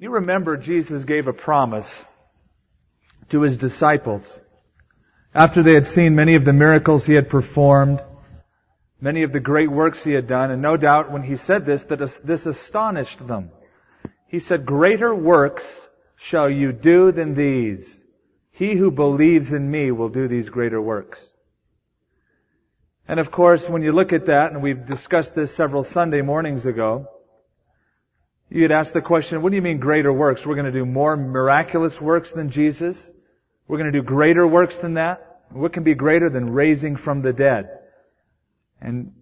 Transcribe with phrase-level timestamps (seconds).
[0.00, 2.04] You remember Jesus gave a promise
[3.28, 4.40] to his disciples
[5.34, 8.00] after they had seen many of the miracles he had performed,
[8.98, 11.84] many of the great works he had done, and no doubt when he said this,
[11.84, 13.50] that this astonished them.
[14.26, 15.64] He said, greater works
[16.16, 18.00] shall you do than these.
[18.52, 21.22] He who believes in me will do these greater works.
[23.06, 26.64] And of course, when you look at that, and we've discussed this several Sunday mornings
[26.64, 27.06] ago,
[28.50, 30.44] you'd ask the question, what do you mean greater works?
[30.44, 33.10] We're going to do more miraculous works than Jesus?
[33.68, 35.42] We're going to do greater works than that?
[35.50, 37.78] What can be greater than raising from the dead?
[38.80, 39.12] And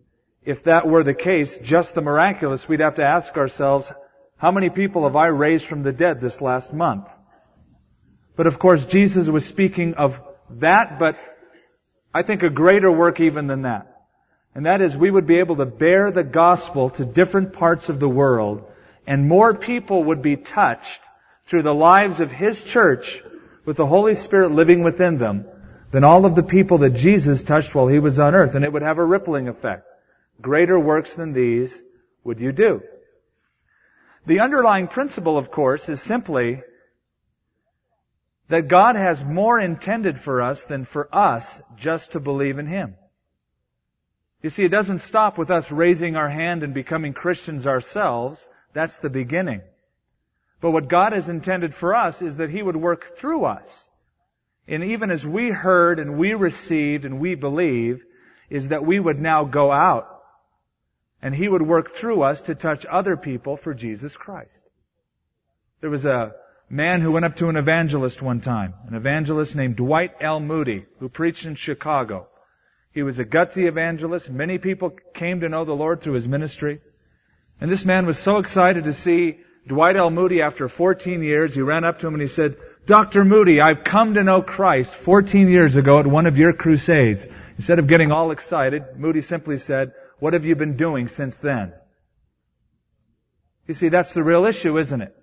[0.44, 3.92] if that were the case, just the miraculous, we'd have to ask ourselves,
[4.36, 7.06] how many people have I raised from the dead this last month?
[8.36, 11.18] But of course, Jesus was speaking of that, but
[12.14, 14.06] I think a greater work even than that.
[14.54, 18.00] And that is we would be able to bear the gospel to different parts of
[18.00, 18.70] the world
[19.08, 21.00] and more people would be touched
[21.46, 23.18] through the lives of His church
[23.64, 25.46] with the Holy Spirit living within them
[25.90, 28.54] than all of the people that Jesus touched while He was on earth.
[28.54, 29.86] And it would have a rippling effect.
[30.42, 31.74] Greater works than these
[32.22, 32.82] would you do.
[34.26, 36.60] The underlying principle, of course, is simply
[38.50, 42.94] that God has more intended for us than for us just to believe in Him.
[44.42, 48.46] You see, it doesn't stop with us raising our hand and becoming Christians ourselves.
[48.72, 49.62] That's the beginning.
[50.60, 53.88] But what God has intended for us is that He would work through us.
[54.66, 58.02] And even as we heard and we received and we believe,
[58.50, 60.22] is that we would now go out
[61.22, 64.64] and He would work through us to touch other people for Jesus Christ.
[65.80, 66.34] There was a
[66.68, 70.40] man who went up to an evangelist one time, an evangelist named Dwight L.
[70.40, 72.26] Moody, who preached in Chicago.
[72.92, 74.28] He was a gutsy evangelist.
[74.28, 76.80] Many people came to know the Lord through his ministry.
[77.60, 80.10] And this man was so excited to see Dwight L.
[80.10, 81.54] Moody after 14 years.
[81.54, 82.56] He ran up to him and he said,
[82.86, 83.24] Dr.
[83.24, 87.26] Moody, I've come to know Christ 14 years ago at one of your crusades.
[87.56, 91.72] Instead of getting all excited, Moody simply said, what have you been doing since then?
[93.66, 95.14] You see, that's the real issue, isn't it?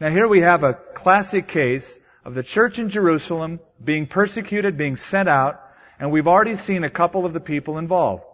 [0.00, 4.96] Now here we have a classic case of the church in Jerusalem being persecuted, being
[4.96, 5.60] sent out,
[5.98, 8.24] and we've already seen a couple of the people involved.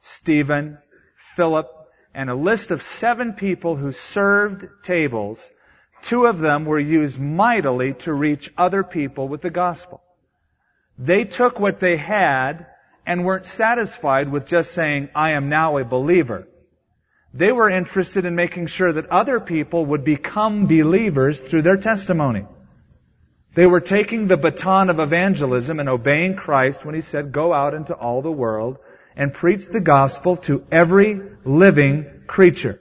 [0.00, 0.78] Stephen,
[1.36, 1.68] Philip,
[2.14, 5.48] and a list of seven people who served tables.
[6.02, 10.02] Two of them were used mightily to reach other people with the gospel.
[10.98, 12.66] They took what they had
[13.06, 16.48] and weren't satisfied with just saying, I am now a believer.
[17.32, 22.44] They were interested in making sure that other people would become believers through their testimony.
[23.54, 27.74] They were taking the baton of evangelism and obeying Christ when He said, go out
[27.74, 28.78] into all the world
[29.16, 32.80] and preach the gospel to every living creature.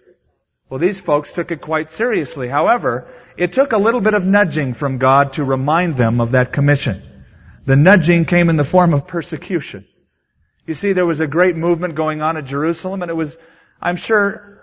[0.69, 2.47] Well, these folks took it quite seriously.
[2.47, 3.07] However,
[3.38, 7.01] it took a little bit of nudging from God to remind them of that commission.
[7.66, 9.85] The nudging came in the form of persecution.
[10.66, 13.35] You see, there was a great movement going on at Jerusalem and it was,
[13.81, 14.62] I'm sure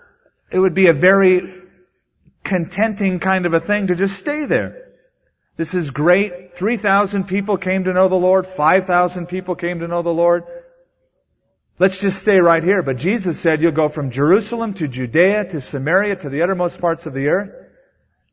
[0.51, 1.53] it would be a very
[2.43, 4.83] contenting kind of a thing to just stay there.
[5.57, 6.57] This is great.
[6.57, 8.47] 3,000 people came to know the Lord.
[8.47, 10.43] 5,000 people came to know the Lord.
[11.79, 12.81] Let's just stay right here.
[12.81, 17.05] But Jesus said you'll go from Jerusalem to Judea to Samaria to the uttermost parts
[17.05, 17.51] of the earth.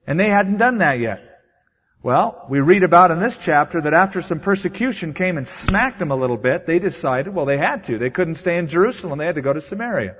[0.07, 1.21] And they hadn't done that yet.
[2.03, 6.11] Well, we read about in this chapter that after some persecution came and smacked them
[6.11, 7.97] a little bit, they decided, well, they had to.
[7.99, 9.19] They couldn't stay in Jerusalem.
[9.19, 10.17] They had to go to Samaria.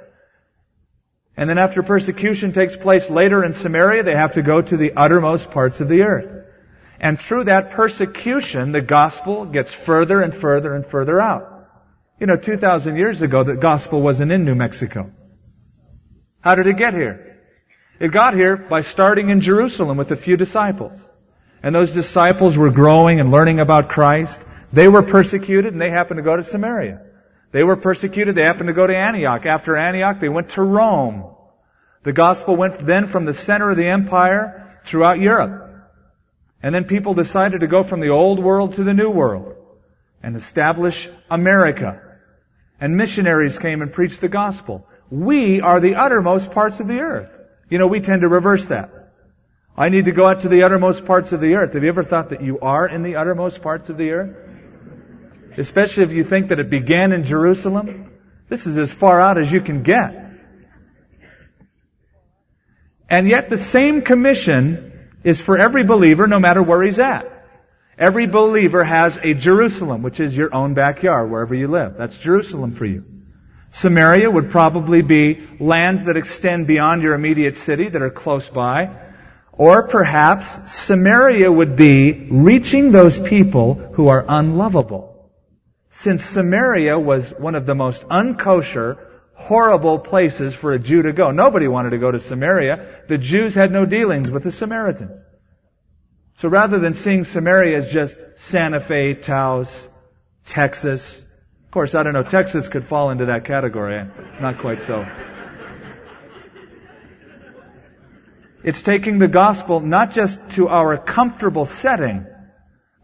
[1.37, 4.95] And then after persecution takes place later in Samaria, they have to go to the
[4.97, 6.47] uttermost parts of the earth.
[7.01, 11.54] And through that persecution, the gospel gets further and further and further out.
[12.25, 15.13] You know, 2,000 years ago, the gospel wasn't in New Mexico.
[16.41, 17.37] How did it get here?
[18.01, 20.99] It got here by starting in Jerusalem with a few disciples
[21.63, 24.43] and those disciples were growing and learning about Christ,
[24.73, 27.03] they were persecuted and they happened to go to Samaria.
[27.53, 29.45] They were persecuted, they happened to go to Antioch.
[29.45, 31.27] After Antioch, they went to Rome.
[32.05, 35.93] The gospel went then from the center of the empire throughout Europe.
[36.63, 39.57] And then people decided to go from the old world to the new world
[40.23, 42.01] and establish America.
[42.81, 44.87] And missionaries came and preached the gospel.
[45.11, 47.31] We are the uttermost parts of the earth.
[47.69, 48.91] You know, we tend to reverse that.
[49.77, 51.75] I need to go out to the uttermost parts of the earth.
[51.75, 54.37] Have you ever thought that you are in the uttermost parts of the earth?
[55.57, 58.13] Especially if you think that it began in Jerusalem.
[58.49, 60.25] This is as far out as you can get.
[63.09, 64.93] And yet the same commission
[65.23, 67.31] is for every believer no matter where he's at.
[67.99, 71.97] Every believer has a Jerusalem, which is your own backyard, wherever you live.
[71.97, 73.05] That's Jerusalem for you.
[73.71, 78.91] Samaria would probably be lands that extend beyond your immediate city that are close by.
[79.53, 85.31] Or perhaps Samaria would be reaching those people who are unlovable.
[85.91, 88.99] Since Samaria was one of the most unkosher,
[89.35, 91.31] horrible places for a Jew to go.
[91.31, 93.05] Nobody wanted to go to Samaria.
[93.09, 95.21] The Jews had no dealings with the Samaritans.
[96.39, 99.89] So rather than seeing Samaria as just Santa Fe, Taos,
[100.47, 104.05] Texas, of course, I don't know, Texas could fall into that category.
[104.41, 105.07] Not quite so.
[108.65, 112.27] It's taking the gospel not just to our comfortable setting,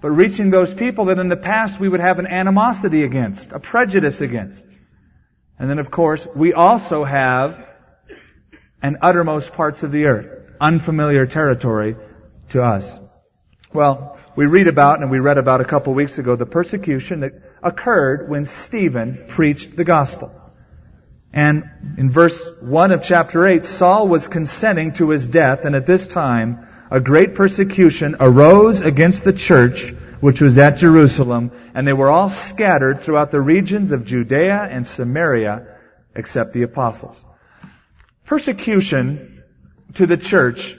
[0.01, 3.61] but reaching those people that in the past we would have an animosity against, a
[3.61, 4.65] prejudice against.
[5.59, 7.67] And then of course, we also have
[8.83, 11.97] an uttermost parts of the earth, unfamiliar territory
[12.51, 12.99] to us.
[13.73, 17.35] Well, we read about and we read about a couple weeks ago the persecution that
[17.63, 20.35] occurred when Stephen preached the gospel.
[21.33, 21.63] And
[21.97, 26.09] in verse 1 of chapter 8, Saul was consenting to his death, and at this
[26.09, 32.11] time, a great persecution arose against the church which was at Jerusalem, and they were
[32.11, 35.79] all scattered throughout the regions of Judea and Samaria,
[36.17, 37.25] except the apostles.
[38.27, 39.45] Persecution
[39.95, 40.77] to the church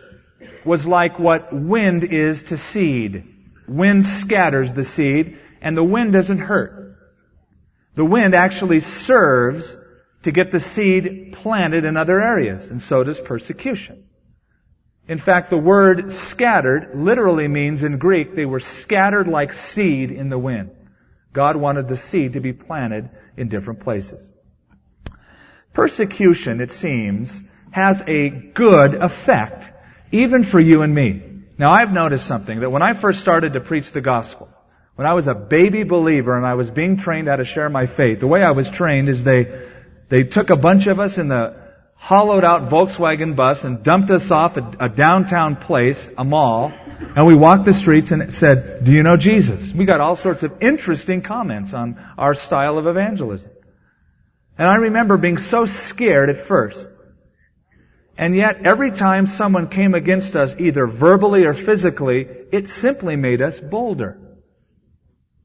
[0.65, 3.25] was like what wind is to seed.
[3.67, 6.97] Wind scatters the seed, and the wind doesn't hurt.
[7.95, 9.75] The wind actually serves
[10.23, 14.05] to get the seed planted in other areas, and so does persecution.
[15.07, 20.29] In fact, the word scattered literally means in Greek they were scattered like seed in
[20.29, 20.71] the wind.
[21.33, 24.29] God wanted the seed to be planted in different places.
[25.73, 27.41] Persecution, it seems,
[27.71, 29.69] has a good effect,
[30.11, 31.21] even for you and me.
[31.57, 34.49] Now I've noticed something, that when I first started to preach the gospel,
[34.95, 37.85] when I was a baby believer and I was being trained how to share my
[37.85, 39.67] faith, the way I was trained is they
[40.09, 41.55] they took a bunch of us in the
[41.95, 46.73] hollowed out Volkswagen bus and dumped us off at a downtown place, a mall,
[47.15, 49.71] and we walked the streets and said, do you know Jesus?
[49.71, 53.51] We got all sorts of interesting comments on our style of evangelism.
[54.57, 56.87] And I remember being so scared at first.
[58.21, 63.41] And yet, every time someone came against us, either verbally or physically, it simply made
[63.41, 64.15] us bolder.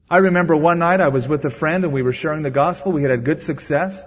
[0.07, 2.91] I remember one night I was with a friend and we were sharing the gospel.
[2.91, 3.99] We had had good success.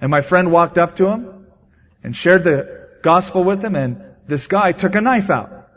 [0.00, 1.46] And my friend walked up to him
[2.02, 5.68] and shared the gospel with him and this guy took a knife out.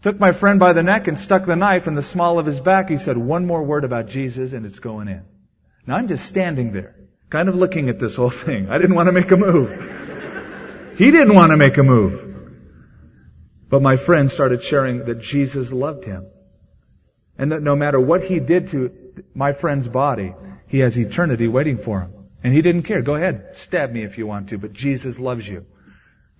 [0.00, 2.58] Took my friend by the neck and stuck the knife in the small of his
[2.58, 2.88] back.
[2.88, 5.24] He said, one more word about Jesus and it's going in.
[5.86, 6.96] Now I'm just standing there,
[7.28, 8.70] kind of looking at this whole thing.
[8.70, 10.16] I didn't want to make a move.
[10.98, 12.24] He didn't want to make a move.
[13.70, 16.26] But my friend started sharing that Jesus loved him.
[17.38, 18.92] And that no matter what he did to
[19.32, 20.34] my friend's body,
[20.66, 22.14] he has eternity waiting for him.
[22.42, 23.00] And he didn't care.
[23.02, 25.66] Go ahead, stab me if you want to, but Jesus loves you.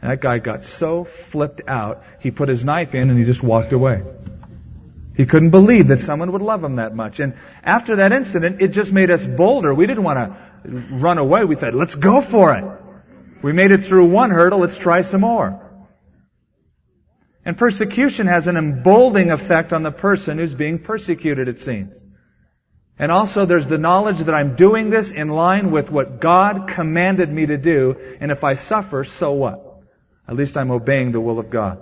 [0.03, 3.45] And that guy got so flipped out, he put his knife in and he just
[3.45, 4.03] walked away.
[5.17, 7.21] He couldn't believe that someone would love him that much.
[7.21, 9.73] And after that incident, it just made us bolder.
[9.73, 11.45] We didn't want to run away.
[11.45, 12.65] We thought, let's go for it.
[13.43, 15.65] We made it through one hurdle, let's try some more.
[17.45, 21.93] And persecution has an emboldening effect on the person who's being persecuted, it seems.
[22.99, 27.33] And also there's the knowledge that I'm doing this in line with what God commanded
[27.33, 29.83] me to do, and if I suffer, so what?
[30.29, 31.81] At least I'm obeying the will of God.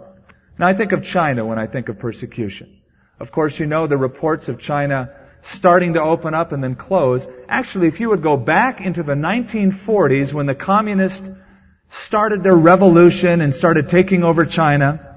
[0.58, 2.82] Now I think of China when I think of persecution.
[3.18, 7.26] Of course you know the reports of China starting to open up and then close.
[7.48, 11.26] Actually, if you would go back into the 1940s when the communists
[11.88, 15.16] started their revolution and started taking over China,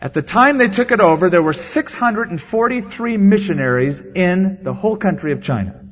[0.00, 5.32] at the time they took it over, there were 643 missionaries in the whole country
[5.32, 5.84] of China.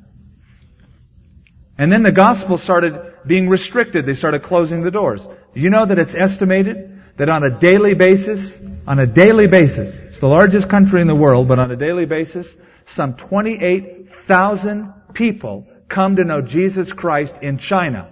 [1.76, 4.06] And then the gospel started being restricted.
[4.06, 5.24] They started closing the doors.
[5.24, 9.94] Do you know that it's estimated that on a daily basis, on a daily basis,
[9.94, 12.46] it's the largest country in the world, but on a daily basis,
[12.94, 18.10] some 28,000 people come to know Jesus Christ in China.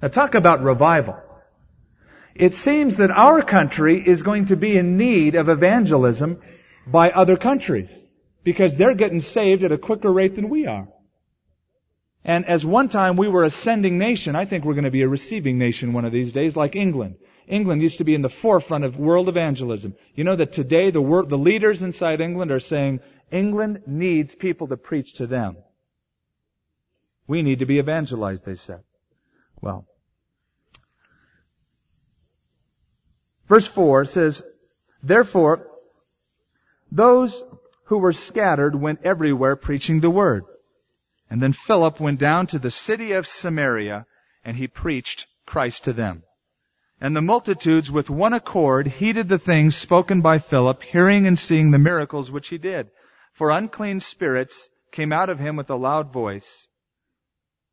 [0.00, 1.16] Now talk about revival.
[2.34, 6.40] It seems that our country is going to be in need of evangelism
[6.86, 7.90] by other countries
[8.44, 10.88] because they're getting saved at a quicker rate than we are.
[12.24, 15.02] And as one time we were a sending nation, I think we're going to be
[15.02, 17.16] a receiving nation one of these days, like England.
[17.46, 19.94] England used to be in the forefront of world evangelism.
[20.14, 23.00] You know that today the, wor- the leaders inside England are saying
[23.30, 25.56] England needs people to preach to them.
[27.26, 28.82] We need to be evangelized, they said.
[29.60, 29.86] Well,
[33.48, 34.42] Verse 4 says,
[35.02, 35.66] Therefore,
[36.90, 37.44] those
[37.84, 40.44] who were scattered went everywhere preaching the word.
[41.30, 44.06] And then Philip went down to the city of Samaria
[44.44, 46.22] and he preached Christ to them.
[47.00, 51.70] And the multitudes with one accord heeded the things spoken by Philip, hearing and seeing
[51.70, 52.88] the miracles which he did.
[53.34, 56.65] For unclean spirits came out of him with a loud voice,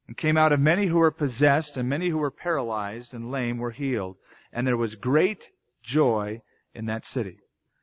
[0.08, 3.58] and came out of many who were possessed, and many who were paralyzed and lame
[3.58, 4.18] were healed.
[4.52, 5.48] And there was great
[5.82, 6.42] joy
[6.74, 7.40] in that city.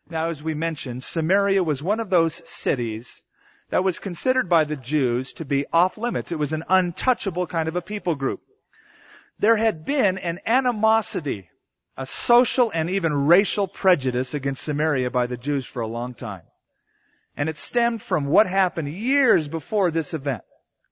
[0.08, 3.22] Now, as we mentioned, Samaria was one of those cities
[3.70, 6.32] that was considered by the Jews to be off limits.
[6.32, 8.40] It was an untouchable kind of a people group.
[9.38, 11.48] There had been an animosity,
[11.96, 16.42] a social and even racial prejudice against Samaria by the Jews for a long time.
[17.36, 20.42] And it stemmed from what happened years before this event.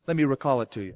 [0.06, 0.94] Let me recall it to you.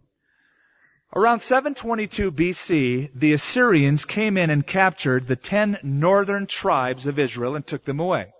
[1.14, 7.54] Around 722 BC, the Assyrians came in and captured the ten northern tribes of Israel
[7.54, 8.33] and took them away.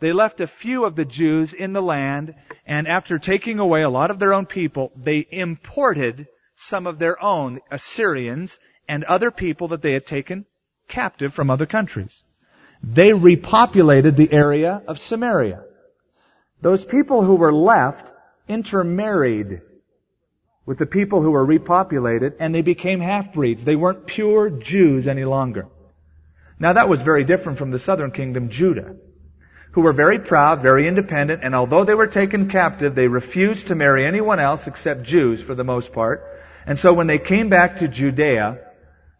[0.00, 2.34] They left a few of the Jews in the land,
[2.66, 6.26] and after taking away a lot of their own people, they imported
[6.56, 10.46] some of their own Assyrians and other people that they had taken
[10.88, 12.24] captive from other countries.
[12.82, 15.62] They repopulated the area of Samaria.
[16.60, 18.12] Those people who were left
[18.48, 19.60] intermarried
[20.64, 23.64] with the people who were repopulated and they became half-breeds.
[23.64, 25.68] They weren't pure Jews any longer.
[26.58, 28.96] Now that was very different from the southern kingdom, Judah
[29.72, 33.74] who were very proud, very independent, and although they were taken captive, they refused to
[33.74, 36.22] marry anyone else except Jews for the most part.
[36.66, 38.58] And so when they came back to Judea,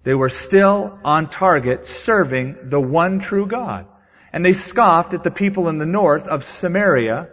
[0.05, 3.87] they were still on target serving the one true God.
[4.33, 7.29] And they scoffed at the people in the north of Samaria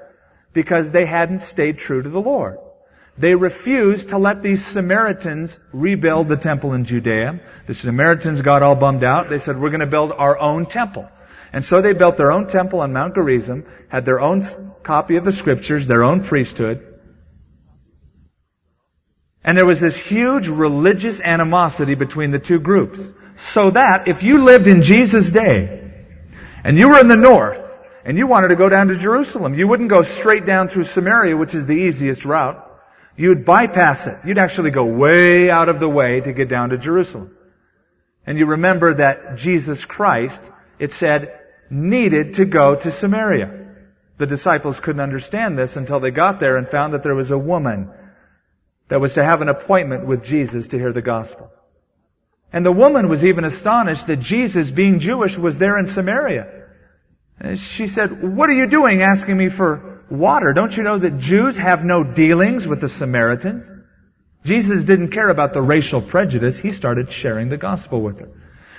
[0.54, 2.58] because they hadn't stayed true to the Lord.
[3.20, 7.42] They refused to let these Samaritans rebuild the temple in Judea.
[7.68, 9.30] The Samaritans got all bummed out.
[9.30, 11.10] They said, we're going to build our own temple.
[11.52, 14.42] And so they built their own temple on Mount Gerizim, had their own
[14.84, 16.86] copy of the scriptures, their own priesthood.
[19.44, 23.02] And there was this huge religious animosity between the two groups.
[23.52, 25.92] So that if you lived in Jesus' day,
[26.64, 27.66] and you were in the north,
[28.06, 31.36] and you wanted to go down to Jerusalem, you wouldn't go straight down through Samaria,
[31.36, 32.68] which is the easiest route.
[33.20, 34.16] You'd bypass it.
[34.26, 37.36] You'd actually go way out of the way to get down to Jerusalem.
[38.26, 40.42] And you remember that Jesus Christ,
[40.80, 41.38] it said,
[41.70, 43.76] needed to go to Samaria.
[44.20, 47.38] The disciples couldn't understand this until they got there and found that there was a
[47.38, 47.92] woman
[48.88, 51.52] that was to have an appointment with Jesus to hear the gospel.
[52.54, 56.68] And the woman was even astonished that Jesus, being Jewish, was there in Samaria.
[57.38, 60.54] And she said, what are you doing asking me for water?
[60.54, 63.68] Don't you know that Jews have no dealings with the Samaritans?
[64.44, 66.58] Jesus didn't care about the racial prejudice.
[66.58, 68.30] He started sharing the gospel with her.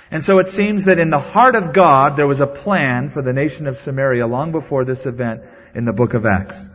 [0.09, 3.21] And so it seems that in the heart of God, there was a plan for
[3.21, 5.41] the nation of Samaria long before this event
[5.73, 6.65] in the book of Acts.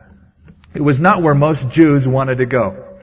[0.74, 2.98] It was not where most Jews wanted to go.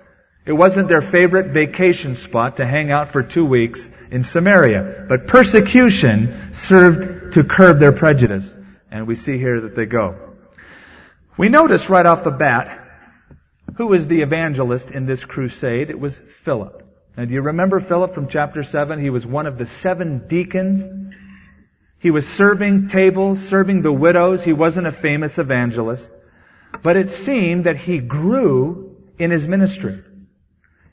[0.45, 5.05] It wasn't their favorite vacation spot to hang out for two weeks in Samaria.
[5.07, 8.51] But persecution served to curb their prejudice.
[8.91, 10.32] And we see here that they go.
[11.37, 12.79] We notice right off the bat
[13.77, 15.89] who was the evangelist in this crusade.
[15.89, 16.81] It was Philip.
[17.17, 18.99] Now, do you remember Philip from chapter 7?
[19.01, 20.87] He was one of the seven deacons.
[21.99, 24.43] He was serving tables, serving the widows.
[24.43, 26.09] He wasn't a famous evangelist.
[26.83, 30.03] But it seemed that he grew in his ministry.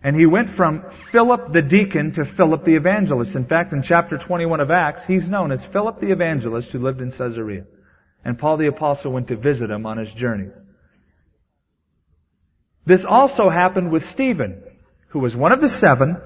[0.03, 3.37] And he went from Philip the deacon to Philip the evangelist.
[3.37, 7.03] In fact, in chapter 21 of Acts, he's known as Philip the evangelist who lived
[7.03, 7.67] in Caesarea.
[8.25, 10.61] And Paul the apostle went to visit him on his journeys.
[12.85, 14.63] This also happened with Stephen
[15.11, 16.17] who was one of the seven,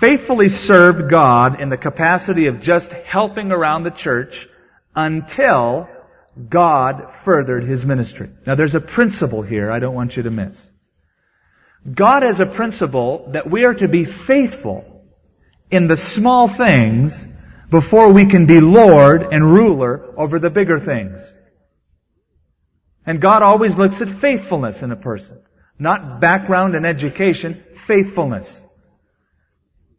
[0.00, 4.48] faithfully served God in the capacity of just helping around the church
[4.94, 5.88] until
[6.48, 8.30] God furthered his ministry.
[8.46, 10.60] Now there's a principle here I don't want you to miss.
[11.92, 15.04] God has a principle that we are to be faithful
[15.70, 17.26] in the small things
[17.70, 21.20] before we can be Lord and ruler over the bigger things.
[23.04, 25.40] And God always looks at faithfulness in a person.
[25.78, 28.60] Not background and education, faithfulness.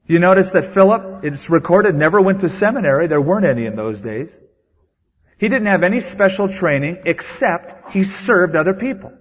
[0.05, 3.07] You notice that Philip, it's recorded, never went to seminary.
[3.07, 4.35] There weren't any in those days.
[5.38, 9.13] He didn't have any special training except he served other people.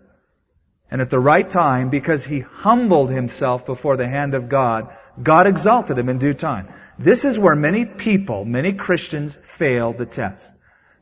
[0.90, 4.88] And at the right time, because he humbled himself before the hand of God,
[5.22, 6.68] God exalted him in due time.
[6.98, 10.52] This is where many people, many Christians fail the test.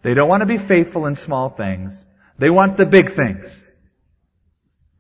[0.03, 2.05] They don't want to be faithful in small things.
[2.39, 3.65] They want the big things.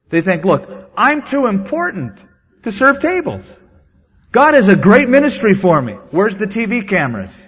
[0.08, 2.18] They think, look, I'm too important
[2.62, 3.44] to serve tables.
[4.32, 5.94] God has a great ministry for me.
[6.10, 7.46] Where's the TV cameras?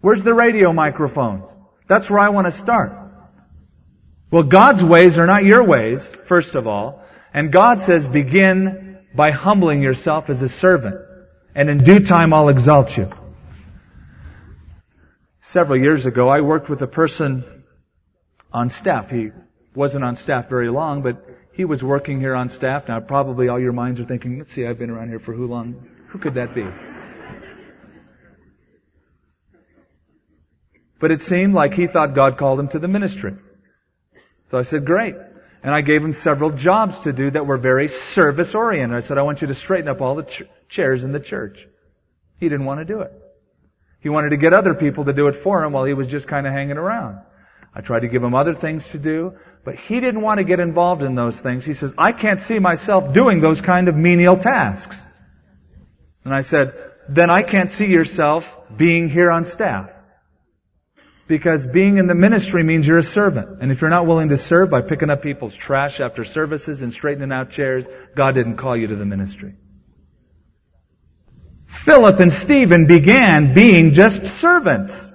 [0.00, 1.44] Where's the radio microphones?
[1.86, 2.92] That's where I want to start.
[4.30, 7.04] Well, God's ways are not your ways, first of all.
[7.32, 10.96] And God says begin by humbling yourself as a servant.
[11.54, 13.10] And in due time I'll exalt you.
[15.42, 17.44] Several years ago, I worked with a person
[18.52, 19.10] on staff.
[19.10, 19.30] He
[19.74, 22.88] wasn't on staff very long, but he was working here on staff.
[22.88, 25.46] Now probably all your minds are thinking, let's see, I've been around here for who
[25.46, 25.88] long?
[26.08, 26.66] Who could that be?
[30.98, 33.34] But it seemed like he thought God called him to the ministry.
[34.50, 35.14] So I said, great.
[35.62, 38.96] And I gave him several jobs to do that were very service oriented.
[38.96, 41.66] I said, I want you to straighten up all the ch- chairs in the church.
[42.38, 43.12] He didn't want to do it.
[44.00, 46.28] He wanted to get other people to do it for him while he was just
[46.28, 47.20] kind of hanging around.
[47.74, 50.60] I tried to give him other things to do, but he didn't want to get
[50.60, 51.64] involved in those things.
[51.64, 55.02] He says, I can't see myself doing those kind of menial tasks.
[56.24, 56.72] And I said,
[57.08, 58.44] then I can't see yourself
[58.76, 59.90] being here on staff.
[61.26, 63.62] Because being in the ministry means you're a servant.
[63.62, 66.92] And if you're not willing to serve by picking up people's trash after services and
[66.92, 69.54] straightening out chairs, God didn't call you to the ministry.
[71.82, 75.08] Philip and Stephen began being just servants.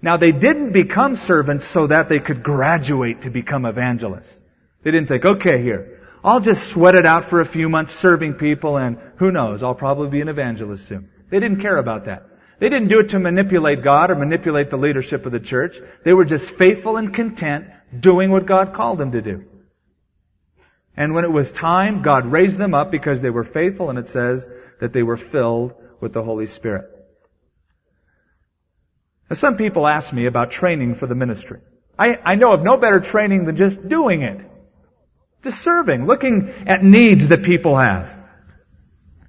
[0.00, 4.38] Now they didn't become servants so that they could graduate to become evangelists.
[4.84, 8.34] They didn't think, okay here, I'll just sweat it out for a few months serving
[8.34, 11.10] people and who knows, I'll probably be an evangelist soon.
[11.30, 12.26] They didn't care about that.
[12.60, 15.76] They didn't do it to manipulate God or manipulate the leadership of the church.
[16.04, 17.66] They were just faithful and content
[17.98, 19.44] doing what God called them to do.
[20.98, 24.08] And when it was time, God raised them up because they were faithful and it
[24.08, 24.50] says
[24.80, 26.86] that they were filled with the Holy Spirit.
[29.30, 31.60] Now some people ask me about training for the ministry.
[31.96, 34.40] I, I know of no better training than just doing it.
[35.44, 38.12] Just serving, looking at needs that people have.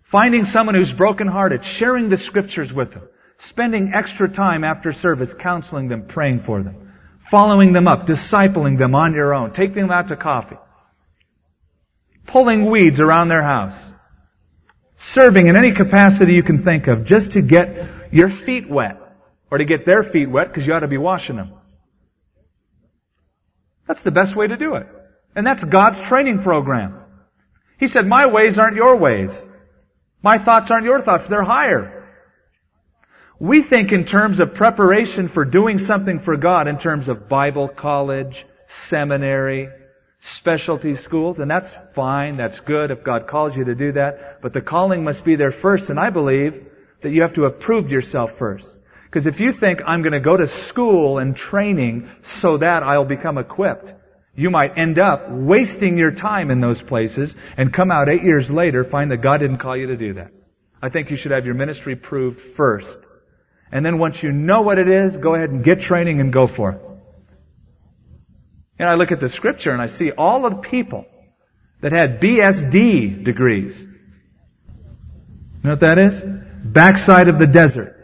[0.02, 3.08] Finding someone who's brokenhearted, sharing the scriptures with them.
[3.42, 6.94] Spending extra time after service counseling them, praying for them.
[7.30, 9.54] Following them up, discipling them on your own.
[9.54, 10.58] Taking them out to coffee.
[12.30, 13.76] Pulling weeds around their house.
[14.98, 18.98] Serving in any capacity you can think of just to get your feet wet.
[19.52, 21.54] Or to get their feet wet because you ought to be washing them.
[23.88, 24.86] That's the best way to do it.
[25.36, 27.00] And that's God's training program.
[27.80, 29.44] He said, my ways aren't your ways.
[30.22, 31.26] My thoughts aren't your thoughts.
[31.26, 32.08] They're higher.
[33.40, 37.70] We think in terms of preparation for doing something for God in terms of Bible
[37.70, 39.70] college, seminary,
[40.22, 44.54] specialty schools, and that's fine, that's good if God calls you to do that, but
[44.54, 46.68] the calling must be there first, and I believe
[47.02, 48.78] that you have to have proved yourself first.
[49.06, 53.06] Because if you think I'm going to go to school and training so that I'll
[53.06, 53.94] become equipped,
[54.36, 58.50] you might end up wasting your time in those places and come out eight years
[58.50, 60.32] later find that God didn't call you to do that.
[60.82, 63.00] I think you should have your ministry proved first.
[63.72, 66.48] And then once you know what it is, go ahead and get training and go
[66.48, 66.82] for it.
[68.80, 71.06] And I look at the scripture and I see all of the people
[71.82, 73.80] that had BSD degrees.
[73.80, 73.88] You
[75.64, 76.24] know what that is?
[76.64, 77.98] Backside of the desert.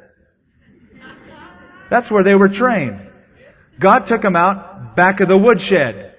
[1.90, 3.08] That's where they were trained.
[3.80, 6.16] God took them out back of the woodshed,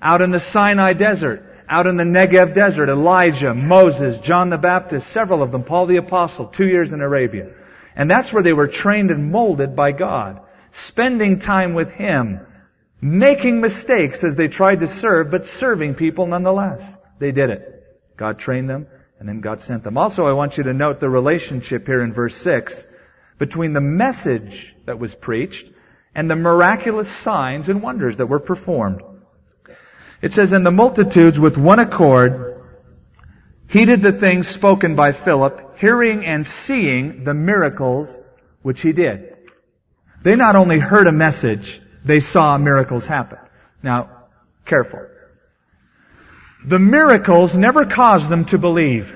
[0.00, 5.08] out in the Sinai desert, out in the Negev desert, Elijah, Moses, John the Baptist,
[5.08, 7.52] several of them, Paul the Apostle, two years in Arabia.
[7.96, 10.40] And that's where they were trained and molded by God.
[10.86, 12.40] Spending time with Him.
[13.04, 16.88] Making mistakes as they tried to serve, but serving people nonetheless.
[17.18, 17.84] They did it.
[18.16, 18.86] God trained them,
[19.18, 19.98] and then God sent them.
[19.98, 22.86] Also, I want you to note the relationship here in verse 6
[23.38, 25.66] between the message that was preached
[26.14, 29.02] and the miraculous signs and wonders that were performed.
[30.20, 32.62] It says, And the multitudes with one accord
[33.68, 38.16] heeded the things spoken by Philip, hearing and seeing the miracles
[38.60, 39.34] which he did.
[40.22, 43.38] They not only heard a message, they saw miracles happen.
[43.82, 44.10] Now,
[44.64, 45.06] careful.
[46.64, 49.12] The miracles never caused them to believe.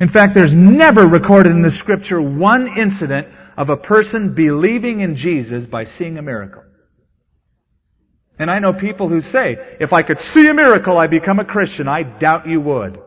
[0.00, 5.16] In fact, there's never recorded in the scripture one incident of a person believing in
[5.16, 6.62] Jesus by seeing a miracle.
[8.38, 11.44] And I know people who say, if I could see a miracle, I'd become a
[11.44, 11.88] Christian.
[11.88, 12.98] I doubt you would.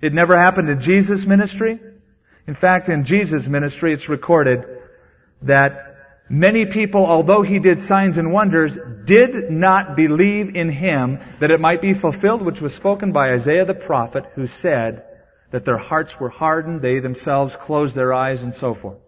[0.00, 1.78] It never happened in Jesus' ministry.
[2.48, 4.64] In fact, in Jesus' ministry, it's recorded
[5.42, 5.93] that
[6.28, 11.60] many people, although he did signs and wonders, did not believe in him that it
[11.60, 15.04] might be fulfilled, which was spoken by Isaiah the prophet, who said
[15.50, 18.98] that their hearts were hardened, they themselves closed their eyes, and so forth.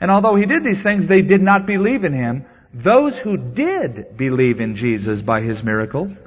[0.00, 2.46] And although he did these things, they did not believe in him.
[2.72, 6.18] Those who did believe in Jesus by his miracles,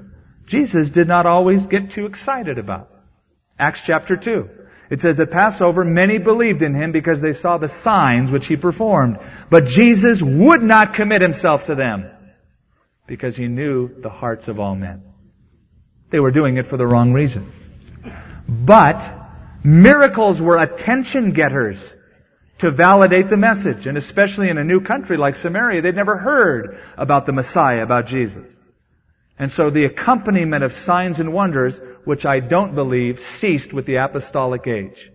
[0.46, 2.90] Jesus did not always get too excited about.
[3.58, 4.50] Acts chapter 2.
[4.90, 8.58] It says at Passover, many believed in him because they saw the signs which he
[8.58, 9.20] performed.
[9.50, 12.10] But Jesus would not commit himself to them
[13.06, 15.04] because he knew the hearts of all men.
[16.10, 17.52] They were doing it for the wrong reason.
[18.48, 19.08] But
[19.64, 21.80] miracles were attention getters
[22.60, 26.80] to validate the message, and especially in a new country like Samaria, they'd never heard
[26.98, 28.46] about the Messiah, about Jesus.
[29.38, 33.98] And so the accompaniment of signs and wonders, which I don't believe ceased with the
[33.98, 35.12] apostolic age.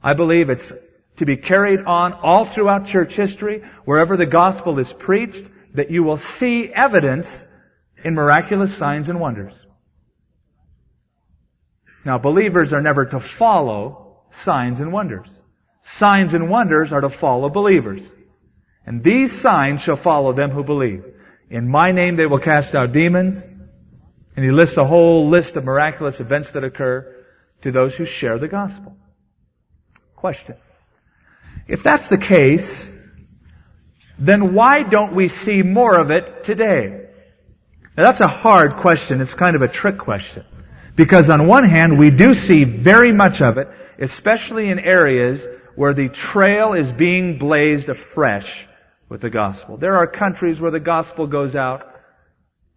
[0.00, 0.72] I believe it's
[1.16, 6.04] to be carried on all throughout church history, wherever the gospel is preached, that you
[6.04, 7.44] will see evidence
[8.04, 9.52] in miraculous signs and wonders.
[12.04, 15.28] Now believers are never to follow signs and wonders.
[15.82, 18.02] Signs and wonders are to follow believers.
[18.86, 21.02] And these signs shall follow them who believe.
[21.50, 23.44] In my name they will cast out demons.
[24.36, 27.24] And he lists a whole list of miraculous events that occur
[27.62, 28.96] to those who share the gospel.
[30.16, 30.56] Question.
[31.68, 32.90] If that's the case,
[34.18, 37.08] then why don't we see more of it today?
[37.96, 39.20] Now that's a hard question.
[39.20, 40.44] It's kind of a trick question.
[40.94, 43.68] Because on one hand, we do see very much of it,
[43.98, 48.66] especially in areas where the trail is being blazed afresh
[49.08, 49.76] with the gospel.
[49.76, 51.91] There are countries where the gospel goes out.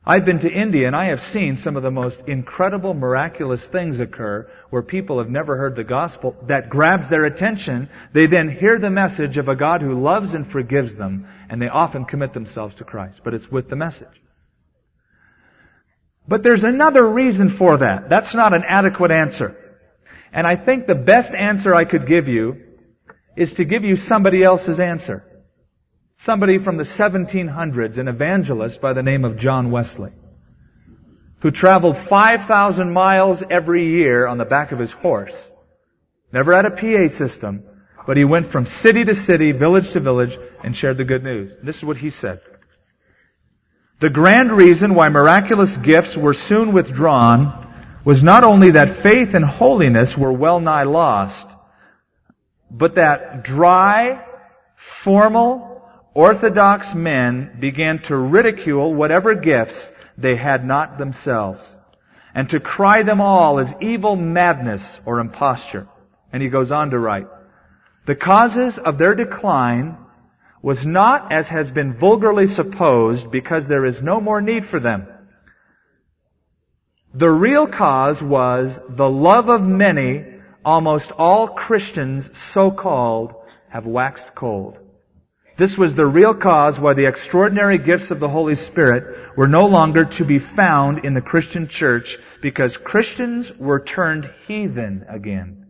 [0.08, 4.00] I've been to India and I have seen some of the most incredible, miraculous things
[4.00, 7.90] occur where people have never heard the gospel that grabs their attention.
[8.14, 11.70] They then hear the message of a God who loves and forgives them and they
[11.70, 13.22] often commit themselves to Christ.
[13.24, 14.22] But it's with the message.
[16.28, 18.08] But there's another reason for that.
[18.08, 19.56] That's not an adequate answer.
[20.32, 22.62] And I think the best answer I could give you
[23.36, 25.26] is to give you somebody else's answer.
[26.18, 30.14] Somebody from the 1700s, an evangelist by the name of John Wesley,
[31.40, 35.36] who traveled 5,000 miles every year on the back of his horse.
[36.32, 37.64] Never had a PA system,
[38.08, 41.52] but he went from city to city, village to village, and shared the good news.
[41.62, 42.42] This is what he said.
[44.00, 47.62] The grand reason why miraculous gifts were soon withdrawn
[48.04, 51.48] was not only that faith and holiness were well nigh lost,
[52.72, 54.24] but that dry,
[54.76, 55.75] formal,
[56.16, 61.62] orthodox men began to ridicule whatever gifts they had not themselves,
[62.34, 65.88] and to cry them all as evil madness or imposture.
[66.32, 67.28] And he goes on to write,
[68.06, 69.98] the causes of their decline
[70.62, 75.08] was not as has been vulgarly supposed because there is no more need for them.
[77.14, 80.26] The real cause was the love of many
[80.64, 83.36] almost all Christians, so-called,
[83.70, 84.80] have waxed cold.
[85.58, 89.68] This was the real cause why the extraordinary gifts of the Holy Spirit were no
[89.68, 95.68] longer to be found in the Christian church because Christians were turned heathen again.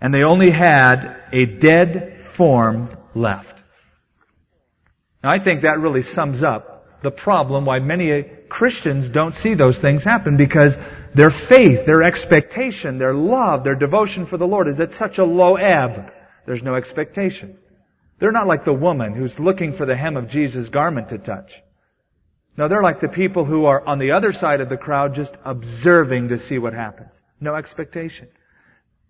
[0.00, 3.58] And they only had a dead form left.
[5.22, 9.78] Now I think that really sums up the problem why many Christians don't see those
[9.78, 10.78] things happen because
[11.14, 15.24] their faith, their expectation, their love, their devotion for the Lord is at such a
[15.24, 16.10] low ebb.
[16.46, 17.58] There's no expectation.
[18.18, 21.52] They're not like the woman who's looking for the hem of Jesus' garment to touch.
[22.56, 25.34] No, they're like the people who are on the other side of the crowd just
[25.44, 27.20] observing to see what happens.
[27.40, 28.28] No expectation.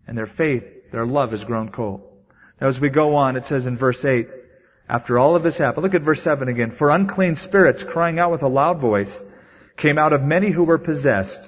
[0.07, 2.03] And their faith, their love has grown cold.
[2.61, 4.29] Now as we go on, it says in verse 8,
[4.89, 6.71] after all of this happened, look at verse 7 again.
[6.71, 9.23] For unclean spirits crying out with a loud voice
[9.77, 11.41] came out of many who were possessed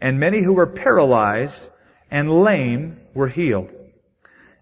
[0.00, 1.68] and many who were paralyzed
[2.10, 3.70] and lame were healed.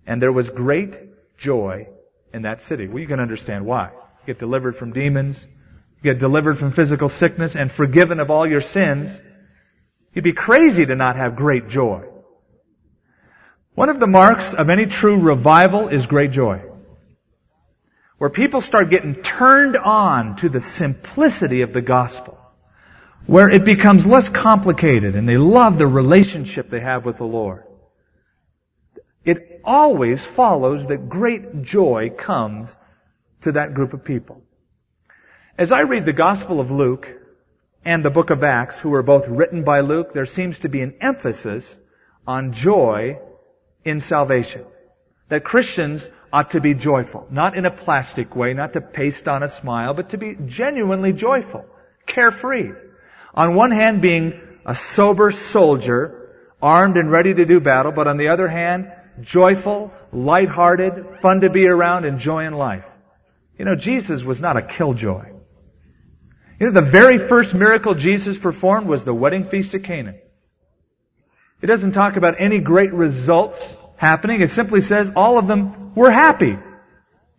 [0.07, 1.89] And there was great joy
[2.33, 2.87] in that city.
[2.89, 3.91] Well, you can understand why.
[3.91, 8.47] You get delivered from demons, you get delivered from physical sickness and forgiven of all
[8.47, 9.19] your sins.
[10.13, 12.05] You'd be crazy to not have great joy.
[13.75, 16.63] One of the marks of any true revival is great joy.
[18.19, 22.41] Where people start getting turned on to the simplicity of the gospel
[23.27, 27.65] where it becomes less complicated and they love the relationship they have with the Lord.
[29.25, 32.77] It always follows that great joy comes
[33.43, 34.43] to that group of people.
[35.57, 37.09] As I read the Gospel of Luke
[37.85, 40.81] and the book of Acts, who are both written by Luke, there seems to be
[40.81, 41.77] an emphasis
[42.27, 43.19] on joy
[43.85, 44.65] in salvation.
[45.29, 49.43] That Christians ought to be joyful, not in a plastic way, not to paste on
[49.43, 51.65] a smile, but to be genuinely joyful,
[52.07, 52.73] carefree.
[53.35, 56.21] On one hand being a sober soldier,
[56.63, 61.51] armed and ready to do battle, but on the other hand, joyful, lighthearted, fun to
[61.51, 62.85] be around, enjoying life.
[63.59, 65.33] You know, Jesus was not a killjoy.
[66.59, 70.15] You know, the very first miracle Jesus performed was the wedding feast at Cana.
[71.63, 73.59] It doesn't talk about any great results
[73.97, 74.41] happening.
[74.41, 76.59] It simply says all of them were happy.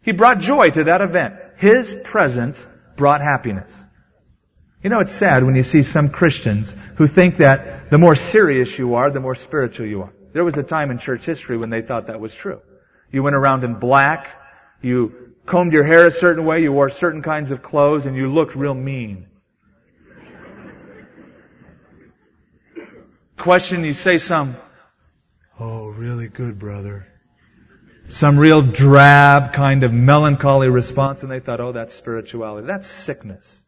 [0.03, 1.35] He brought joy to that event.
[1.57, 2.65] His presence
[2.97, 3.79] brought happiness.
[4.83, 8.77] You know, it's sad when you see some Christians who think that the more serious
[8.77, 10.13] you are, the more spiritual you are.
[10.33, 12.61] There was a time in church history when they thought that was true.
[13.11, 14.27] You went around in black,
[14.81, 18.31] you combed your hair a certain way, you wore certain kinds of clothes, and you
[18.31, 19.27] looked real mean.
[23.37, 24.55] Question, you say some,
[25.59, 27.07] oh, really good, brother.
[28.09, 32.67] Some real drab kind of melancholy response, and they thought, oh, that's spirituality.
[32.67, 33.60] That's sickness.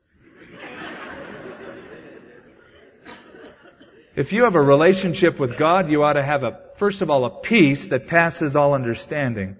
[4.15, 7.25] If you have a relationship with God, you ought to have a, first of all,
[7.25, 9.57] a peace that passes all understanding.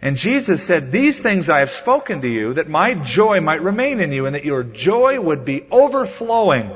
[0.00, 4.00] And Jesus said, these things I have spoken to you, that my joy might remain
[4.00, 6.74] in you, and that your joy would be overflowing.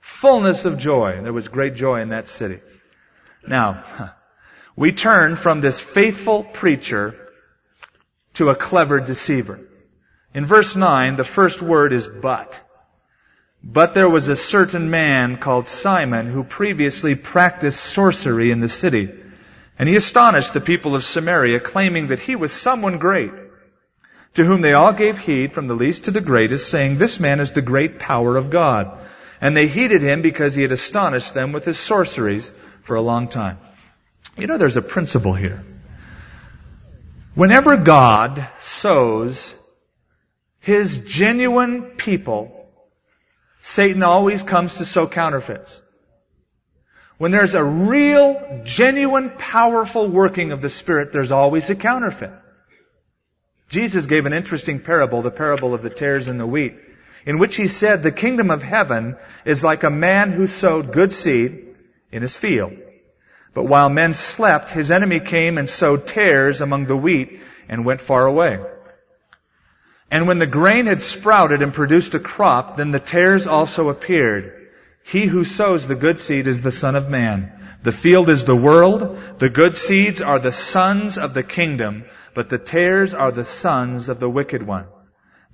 [0.00, 1.20] Fullness of joy.
[1.22, 2.60] There was great joy in that city.
[3.46, 4.12] Now,
[4.76, 7.16] we turn from this faithful preacher
[8.34, 9.60] to a clever deceiver.
[10.34, 12.60] In verse 9, the first word is but.
[13.64, 19.10] But there was a certain man called Simon who previously practiced sorcery in the city.
[19.78, 23.32] And he astonished the people of Samaria, claiming that he was someone great,
[24.34, 27.40] to whom they all gave heed from the least to the greatest, saying, This man
[27.40, 28.98] is the great power of God.
[29.40, 33.28] And they heeded him because he had astonished them with his sorceries for a long
[33.28, 33.58] time.
[34.36, 35.64] You know, there's a principle here.
[37.34, 39.54] Whenever God sows
[40.60, 42.61] his genuine people
[43.62, 45.80] Satan always comes to sow counterfeits.
[47.16, 52.32] When there's a real, genuine, powerful working of the Spirit, there's always a counterfeit.
[53.68, 56.74] Jesus gave an interesting parable, the parable of the tares and the wheat,
[57.24, 61.12] in which he said the kingdom of heaven is like a man who sowed good
[61.12, 61.76] seed
[62.10, 62.72] in his field.
[63.54, 68.00] But while men slept, his enemy came and sowed tares among the wheat and went
[68.00, 68.58] far away.
[70.12, 74.68] And when the grain had sprouted and produced a crop, then the tares also appeared.
[75.04, 77.50] He who sows the good seed is the Son of Man.
[77.82, 79.18] The field is the world.
[79.38, 84.10] The good seeds are the sons of the kingdom, but the tares are the sons
[84.10, 84.84] of the wicked one.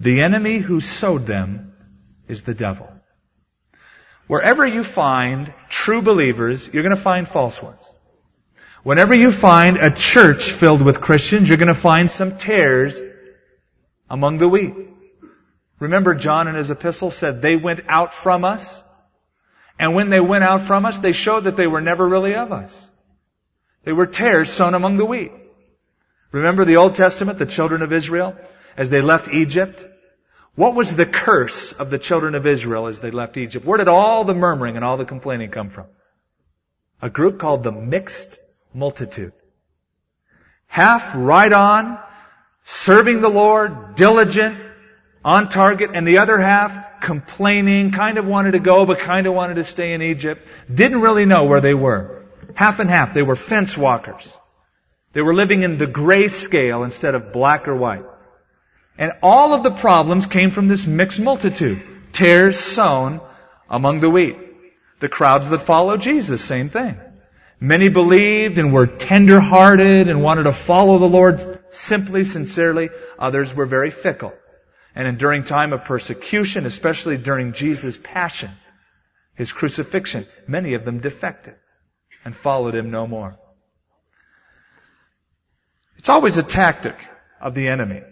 [0.01, 1.73] The enemy who sowed them
[2.27, 2.93] is the devil.
[4.27, 7.95] Wherever you find true believers, you're going to find false ones.
[8.83, 13.01] Whenever you find a church filled with Christians, you're going to find some tares
[14.11, 14.75] among the wheat.
[15.79, 18.83] Remember John in his epistle said they went out from us.
[19.79, 22.53] And when they went out from us, they showed that they were never really of
[22.53, 22.91] us.
[23.85, 25.33] They were tares sown among the wheat.
[26.33, 28.37] Remember the Old Testament, the children of Israel,
[28.77, 29.85] as they left Egypt?
[30.57, 33.65] What was the curse of the children of Israel as they left Egypt?
[33.65, 35.87] Where did all the murmuring and all the complaining come from?
[37.01, 38.37] A group called the mixed
[38.75, 39.33] multitude.
[40.67, 42.01] Half right on,
[42.69, 44.61] serving the Lord, diligent,
[45.25, 49.33] on target, and the other half complaining, kind of wanted to go, but kind of
[49.33, 50.47] wanted to stay in Egypt.
[50.73, 52.27] Didn't really know where they were.
[52.55, 53.15] Half and half.
[53.15, 54.39] They were fence walkers.
[55.15, 58.05] They were living in the gray scale instead of black or white.
[58.99, 61.81] And all of the problems came from this mixed multitude.
[62.13, 63.21] Tares sown
[63.71, 64.37] among the wheat.
[65.01, 67.01] The crowds that followed Jesus, same thing.
[67.61, 72.91] Many believed and were tender-hearted and wanted to follow the Lord simply, sincerely.
[73.19, 74.33] Others were very fickle.
[74.95, 78.51] And during time of persecution, especially during Jesus' passion,
[79.35, 81.55] his crucifixion, many of them defected
[82.25, 83.39] and followed him no more.
[85.99, 86.97] It's always a tactic
[87.41, 88.03] of the enemy.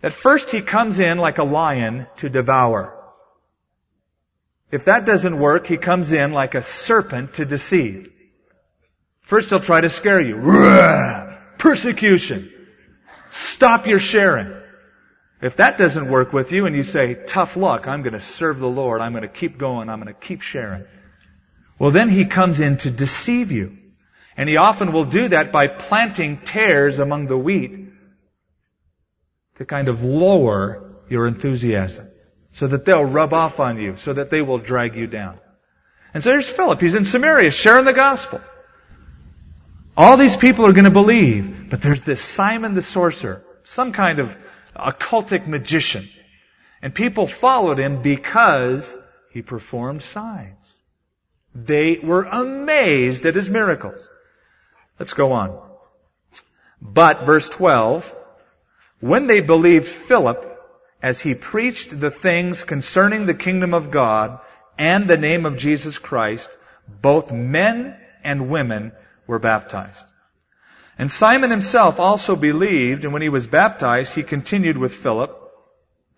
[0.00, 2.94] That first he comes in like a lion to devour.
[4.70, 8.12] If that doesn't work, he comes in like a serpent to deceive.
[9.28, 10.36] First he'll try to scare you.
[11.58, 12.50] Persecution.
[13.28, 14.54] Stop your sharing.
[15.42, 18.58] If that doesn't work with you and you say, tough luck, I'm going to serve
[18.58, 20.86] the Lord, I'm going to keep going, I'm going to keep sharing.
[21.78, 23.76] Well, then he comes in to deceive you.
[24.34, 27.90] And he often will do that by planting tares among the wheat
[29.56, 32.08] to kind of lower your enthusiasm
[32.52, 35.38] so that they'll rub off on you, so that they will drag you down.
[36.14, 36.80] And so there's Philip.
[36.80, 38.40] He's in Samaria sharing the gospel.
[39.98, 44.20] All these people are going to believe, but there's this Simon the sorcerer, some kind
[44.20, 44.36] of
[44.76, 46.08] occultic magician.
[46.80, 48.96] And people followed him because
[49.32, 50.72] he performed signs.
[51.52, 54.08] They were amazed at his miracles.
[55.00, 55.60] Let's go on.
[56.80, 58.14] But, verse 12,
[59.00, 60.46] when they believed Philip
[61.02, 64.38] as he preached the things concerning the kingdom of God
[64.78, 66.48] and the name of Jesus Christ,
[66.86, 68.92] Both men and women
[69.28, 70.04] were baptized.
[70.98, 75.30] And Simon himself also believed, and when he was baptized, he continued with Philip,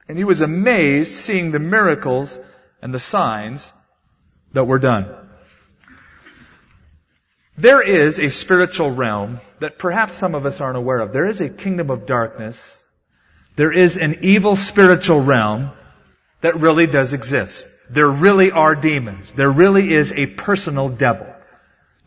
[0.08, 2.38] and he was amazed seeing the miracles
[2.80, 3.70] and the signs
[4.54, 5.14] that were done.
[7.58, 11.12] There is a spiritual realm that perhaps some of us aren't aware of.
[11.12, 12.82] There is a kingdom of darkness.
[13.56, 15.72] There is an evil spiritual realm
[16.40, 17.66] that really does exist.
[17.90, 19.30] There really are demons.
[19.32, 21.29] There really is a personal devil.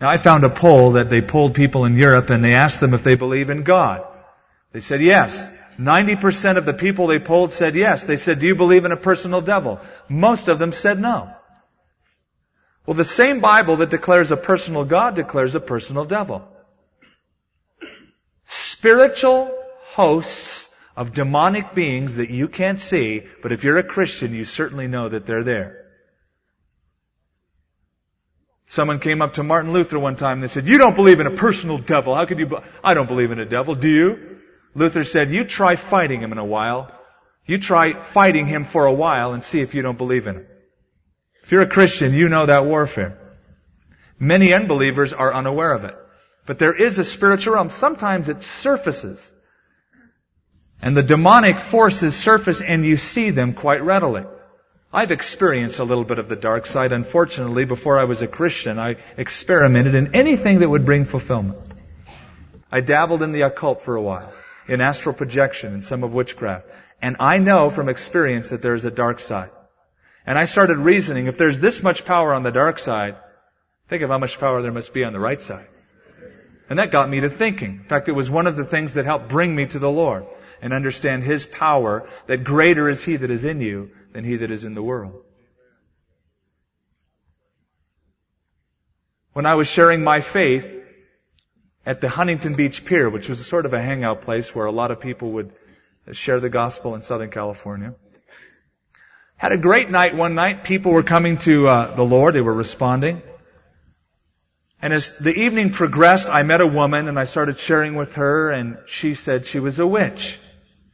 [0.04, 2.94] Now I found a poll that they polled people in Europe and they asked them
[2.94, 4.06] if they believe in God.
[4.74, 5.50] They said yes.
[5.80, 8.04] 90% of the people they polled said yes.
[8.04, 9.80] They said, do you believe in a personal devil?
[10.10, 11.34] Most of them said no.
[12.86, 16.46] Well, the same Bible that declares a personal God declares a personal devil.
[18.44, 19.58] Spiritual
[19.94, 24.88] hosts of demonic beings that you can't see, but if you're a Christian, you certainly
[24.88, 25.83] know that they're there.
[28.66, 31.28] Someone came up to Martin Luther one time and they said, you don't believe in
[31.28, 32.16] a personal devil.
[32.16, 32.58] How could you, be-?
[32.84, 33.76] I don't believe in a devil.
[33.76, 34.40] Do you?
[34.74, 36.92] Luther said, you try fighting him in a while.
[37.46, 40.48] You try fighting him for a while and see if you don't believe in him.
[41.44, 43.20] If you're a Christian, you know that warfare.
[44.18, 45.96] Many unbelievers are unaware of it.
[46.46, 47.70] But there is a spiritual realm.
[47.70, 49.32] Sometimes it surfaces.
[50.82, 54.24] And the demonic forces surface and you see them quite readily.
[54.96, 56.92] I've experienced a little bit of the dark side.
[56.92, 61.58] Unfortunately, before I was a Christian, I experimented in anything that would bring fulfillment.
[62.72, 64.32] I dabbled in the occult for a while,
[64.68, 66.68] in astral projection and some of witchcraft.
[67.02, 69.50] And I know from experience that there is a dark side.
[70.28, 73.16] And I started reasoning, if there's this much power on the dark side,
[73.90, 75.68] think of how much power there must be on the right side.
[76.70, 77.80] And that got me to thinking.
[77.82, 80.28] In fact, it was one of the things that helped bring me to the Lord
[80.62, 84.52] and understand His power, that greater is He that is in you than he that
[84.52, 85.22] is in the world.
[89.34, 90.66] When I was sharing my faith
[91.86, 94.72] at the Huntington Beach Pier, which was a sort of a hangout place where a
[94.72, 95.52] lot of people would
[96.12, 97.96] share the gospel in Southern California,
[99.36, 100.64] had a great night one night.
[100.64, 102.36] People were coming to uh, the Lord.
[102.36, 103.22] They were responding.
[104.82, 108.52] And as the evening progressed, I met a woman and I started sharing with her
[108.52, 110.40] and she said she was a witch.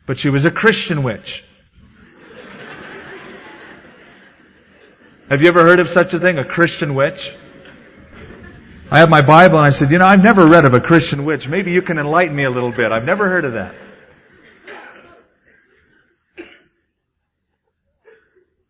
[0.06, 1.44] But she was a Christian witch.
[5.30, 7.32] Have you ever heard of such a thing, a Christian witch?
[8.90, 11.24] I have my Bible and I said, you know, I've never read of a Christian
[11.24, 11.48] witch.
[11.48, 12.92] Maybe you can enlighten me a little bit.
[12.92, 13.76] I've never heard of that.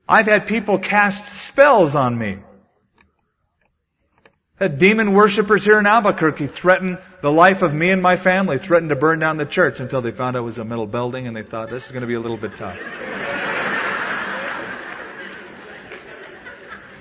[0.05, 2.39] I've had people cast spells on me.
[4.57, 8.89] Had demon worshippers here in Albuquerque threaten the life of me and my family, threatened
[8.89, 11.37] to burn down the church until they found out it was a metal building and
[11.37, 12.77] they thought this is going to be a little bit tough.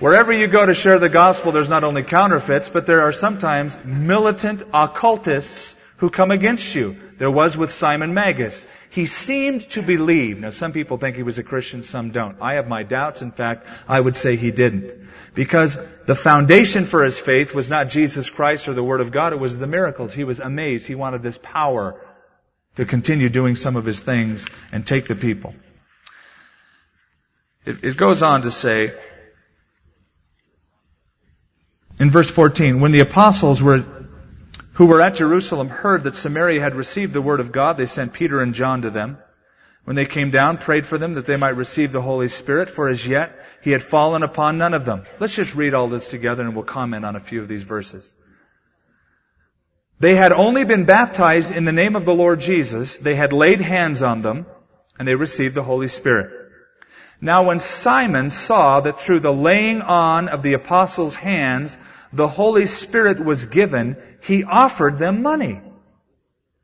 [0.00, 3.76] Wherever you go to share the gospel, there's not only counterfeits, but there are sometimes
[3.84, 6.96] militant occultists who come against you.
[7.18, 8.64] There was with Simon Magus.
[8.90, 10.38] He seemed to believe.
[10.38, 12.40] Now some people think he was a Christian, some don't.
[12.40, 13.22] I have my doubts.
[13.22, 15.08] In fact, I would say he didn't.
[15.34, 19.32] Because the foundation for his faith was not Jesus Christ or the Word of God,
[19.32, 20.12] it was the miracles.
[20.12, 20.86] He was amazed.
[20.86, 22.00] He wanted this power
[22.76, 25.56] to continue doing some of his things and take the people.
[27.66, 28.94] It, it goes on to say,
[31.98, 33.84] in verse 14, when the apostles were,
[34.74, 38.12] who were at Jerusalem heard that Samaria had received the word of God, they sent
[38.12, 39.18] Peter and John to them.
[39.84, 42.88] When they came down, prayed for them that they might receive the Holy Spirit, for
[42.88, 45.06] as yet he had fallen upon none of them.
[45.18, 48.14] Let's just read all this together and we'll comment on a few of these verses.
[49.98, 52.98] They had only been baptized in the name of the Lord Jesus.
[52.98, 54.46] They had laid hands on them
[54.98, 56.30] and they received the Holy Spirit.
[57.20, 61.76] Now when Simon saw that through the laying on of the apostles' hands,
[62.12, 65.60] the Holy Spirit was given, he offered them money,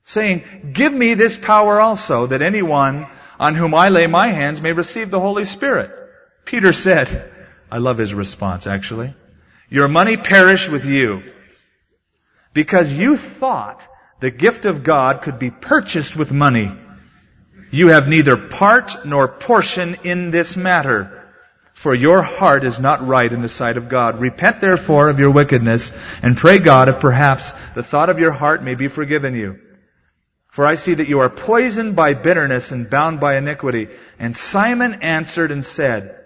[0.04, 3.06] saying, Give me this power also, that anyone
[3.38, 5.90] on whom I lay my hands may receive the Holy Spirit.
[6.44, 7.30] Peter said,
[7.70, 9.14] I love his response actually,
[9.68, 11.22] Your money perish with you,
[12.52, 13.86] because you thought
[14.20, 16.72] the gift of God could be purchased with money.
[17.70, 21.23] You have neither part nor portion in this matter
[21.74, 24.20] for your heart is not right in the sight of God.
[24.20, 28.62] Repent therefore of your wickedness and pray God if perhaps the thought of your heart
[28.62, 29.58] may be forgiven you.
[30.50, 33.88] For I see that you are poisoned by bitterness and bound by iniquity.
[34.20, 36.20] And Simon answered and said,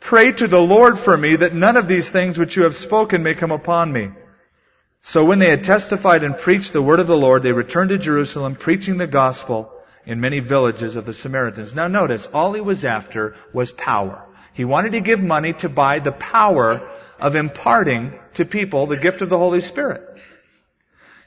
[0.00, 3.22] Pray to the Lord for me that none of these things which you have spoken
[3.22, 4.10] may come upon me.
[5.02, 7.98] So when they had testified and preached the word of the Lord, they returned to
[7.98, 9.72] Jerusalem, preaching the gospel
[10.06, 11.74] in many villages of the Samaritans.
[11.74, 14.27] Now notice, all he was after was power.
[14.58, 16.90] He wanted to give money to buy the power
[17.20, 20.02] of imparting to people the gift of the Holy Spirit.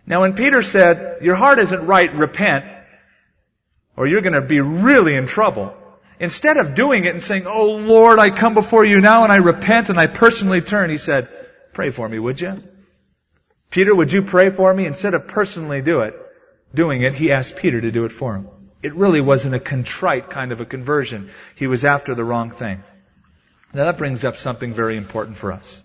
[0.06, 2.66] Now when Peter said, your heart isn't right, repent,
[3.96, 5.74] or you're going to be really in trouble,
[6.20, 9.38] instead of doing it and saying, Oh Lord, I come before you now and I
[9.38, 11.30] repent and I personally turn, he said,
[11.72, 12.62] pray for me, would you?
[13.70, 14.86] Peter, would you pray for me?
[14.86, 16.16] Instead of personally do it,
[16.76, 18.50] doing it, he asked Peter to do it for him.
[18.84, 21.32] It really wasn't a contrite kind of a conversion.
[21.56, 22.84] He was after the wrong thing.
[23.74, 25.82] Now that brings up something very important for us.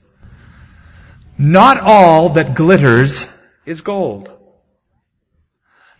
[1.39, 3.29] Not all that glitters
[3.65, 4.31] is gold.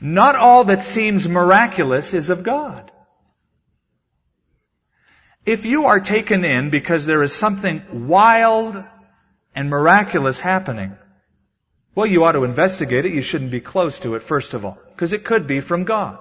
[0.01, 2.91] Not all that seems miraculous is of God.
[5.45, 8.83] If you are taken in because there is something wild
[9.55, 10.97] and miraculous happening,
[11.95, 13.15] well, you ought to investigate it.
[13.15, 16.19] You shouldn't be close to it, first of all, because it could be from God.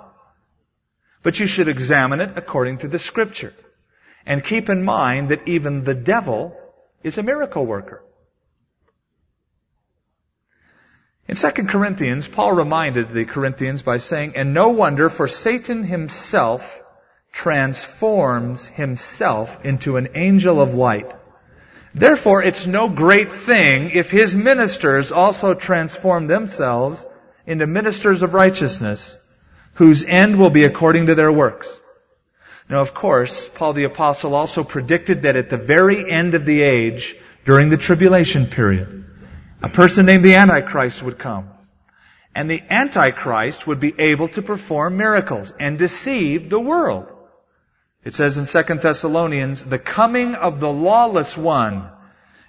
[1.23, 3.53] But you should examine it according to the scripture.
[4.25, 6.57] And keep in mind that even the devil
[7.03, 8.03] is a miracle worker.
[11.27, 16.81] In 2 Corinthians, Paul reminded the Corinthians by saying, And no wonder, for Satan himself
[17.31, 21.11] transforms himself into an angel of light.
[21.93, 27.05] Therefore, it's no great thing if his ministers also transform themselves
[27.45, 29.17] into ministers of righteousness,
[29.75, 31.79] whose end will be according to their works.
[32.67, 36.61] Now, of course, Paul the Apostle also predicted that at the very end of the
[36.61, 39.05] age, during the tribulation period,
[39.61, 41.49] a person named the Antichrist would come.
[42.33, 47.07] And the Antichrist would be able to perform miracles and deceive the world.
[48.03, 51.89] It says in 2 Thessalonians, the coming of the lawless one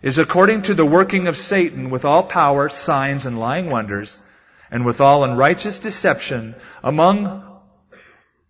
[0.03, 4.21] is according to the working of Satan with all power, signs, and lying wonders,
[4.71, 7.56] and with all unrighteous deception among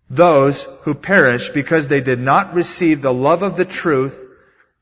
[0.09, 4.23] those who perish because they did not receive the love of the truth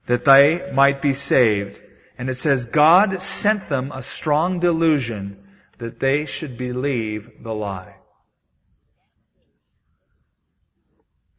[0.05, 1.79] that they might be saved.
[2.17, 5.37] And it says, God sent them a strong delusion
[5.79, 7.95] that they should believe the lie.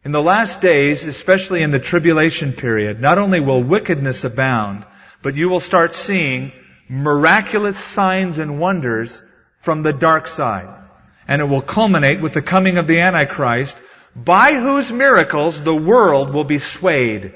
[0.05, 4.85] In the last days, especially in the tribulation period, not only will wickedness abound,
[5.23, 6.53] but you will start seeing
[6.89, 9.21] miraculous signs and wonders
[9.63, 10.86] from the dark side.
[11.29, 13.81] And it will culminate with the coming of the Antichrist,
[14.15, 17.35] by whose miracles the world will be swayed.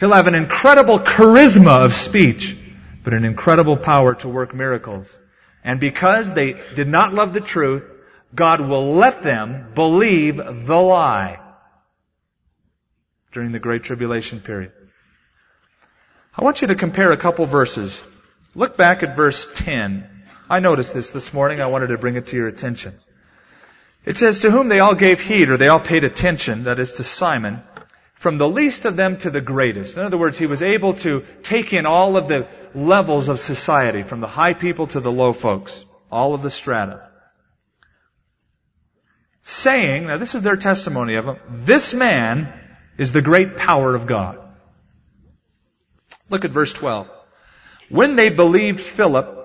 [0.00, 2.56] He'll have an incredible charisma of speech,
[3.04, 5.16] but an incredible power to work miracles.
[5.62, 7.84] And because they did not love the truth,
[8.34, 11.40] God will let them believe the lie
[13.32, 14.72] during the Great Tribulation period.
[16.36, 18.02] I want you to compare a couple verses.
[18.54, 20.15] Look back at verse 10.
[20.48, 21.60] I noticed this this morning.
[21.60, 22.94] I wanted to bring it to your attention.
[24.04, 26.92] It says, to whom they all gave heed, or they all paid attention, that is
[26.94, 27.62] to Simon,
[28.14, 29.96] from the least of them to the greatest.
[29.96, 34.02] In other words, he was able to take in all of the levels of society,
[34.02, 37.08] from the high people to the low folks, all of the strata.
[39.42, 42.52] Saying, now this is their testimony of him, this man
[42.98, 44.38] is the great power of God.
[46.30, 47.08] Look at verse 12.
[47.88, 49.35] When they believed Philip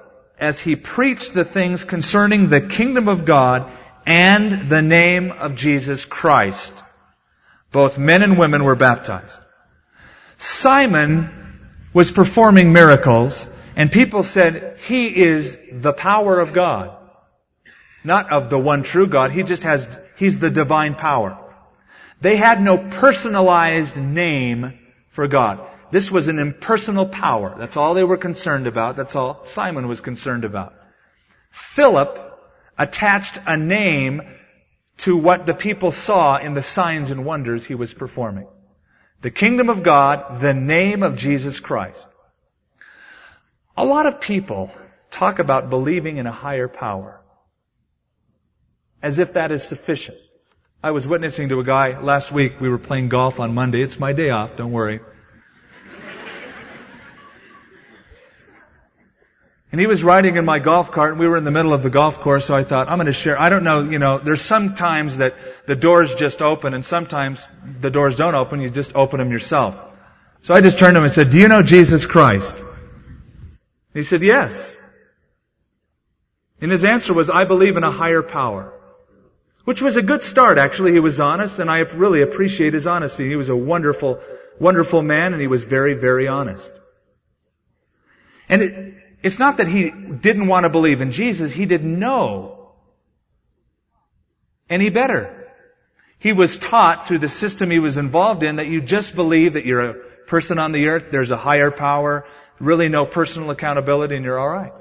[0.42, 3.72] as he preached the things concerning the kingdom of God
[4.08, 6.74] and the name of Jesus Christ.
[7.72, 9.40] Both men and women were baptized.
[10.40, 11.30] Simon
[11.94, 16.98] was performing miracles and people said, he is the power of God.
[18.04, 19.32] Not of the one true God.
[19.32, 19.88] He just has,
[20.18, 21.38] he's the divine power.
[22.20, 24.80] They had no personalized name
[25.12, 25.60] for God.
[25.92, 27.56] This was an impersonal power.
[27.58, 28.96] That's all they were concerned about.
[28.96, 30.74] That's all Simon was concerned about.
[31.52, 32.18] Philip
[32.78, 34.22] attached a name
[35.00, 38.48] to what the people saw in the signs and wonders he was performing.
[39.22, 42.08] The kingdom of God, the name of Jesus Christ.
[43.76, 44.72] A lot of people
[45.12, 47.22] talk about believing in a higher power
[49.04, 50.18] as if that is sufficient.
[50.84, 52.60] I was witnessing to a guy last week.
[52.60, 53.82] We were playing golf on Monday.
[53.82, 54.56] It's my day off.
[54.56, 55.00] Don't worry.
[59.72, 61.82] And he was riding in my golf cart and we were in the middle of
[61.82, 63.40] the golf course, so I thought, I'm gonna share.
[63.40, 67.48] I don't know, you know, there's some times that the doors just open and sometimes
[67.80, 69.80] the doors don't open, you just open them yourself.
[70.42, 72.58] So I just turned to him and said, do you know Jesus Christ?
[73.94, 74.76] He said, yes.
[76.60, 78.74] And his answer was, I believe in a higher power.
[79.64, 80.94] Which was a good start, actually.
[80.94, 83.28] He was honest, and I really appreciate his honesty.
[83.28, 84.20] He was a wonderful,
[84.60, 86.72] wonderful man, and he was very, very honest.
[88.50, 92.72] And it, it's not that he didn't want to believe in Jesus, he didn't know
[94.70, 95.38] any better.
[96.18, 99.66] He was taught through the system he was involved in that you just believe that
[99.66, 99.94] you're a
[100.28, 102.26] person on the earth, there's a higher power,
[102.60, 104.74] really no personal accountability and you're alright.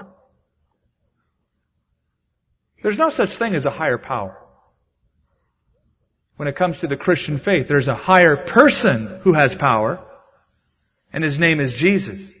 [2.81, 4.37] There's no such thing as a higher power.
[6.37, 10.03] When it comes to the Christian faith, there's a higher person who has power,
[11.13, 12.33] and his name is Jesus.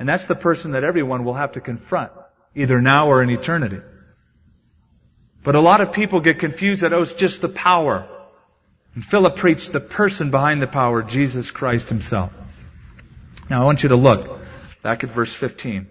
[0.00, 2.10] And that's the person that everyone will have to confront,
[2.56, 3.82] either now or in eternity.
[5.42, 8.08] But a lot of people get confused that, oh, it's just the power.
[8.94, 12.34] And Philip preached the person behind the power, Jesus Christ himself.
[13.50, 14.40] Now I want you to look
[14.82, 15.86] back at verse 15.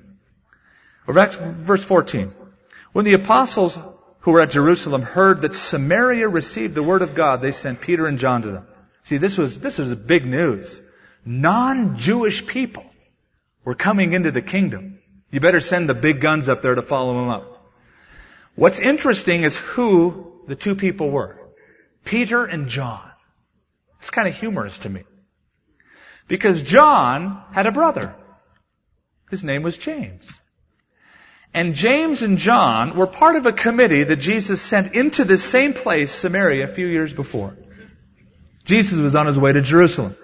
[1.05, 2.31] Or back to verse 14.
[2.93, 3.77] When the apostles
[4.21, 8.07] who were at Jerusalem heard that Samaria received the word of God, they sent Peter
[8.07, 8.67] and John to them.
[9.03, 10.81] See, this was, this was big news.
[11.25, 12.88] Non-Jewish people
[13.63, 14.99] were coming into the kingdom.
[15.31, 17.71] You better send the big guns up there to follow them up.
[18.55, 21.39] What's interesting is who the two people were.
[22.03, 23.09] Peter and John.
[24.01, 25.03] It's kind of humorous to me.
[26.27, 28.15] Because John had a brother.
[29.29, 30.29] His name was James.
[31.53, 35.73] And James and John were part of a committee that Jesus sent into this same
[35.73, 37.57] place, Samaria, a few years before.
[38.65, 40.15] Jesus was on his way to Jerusalem.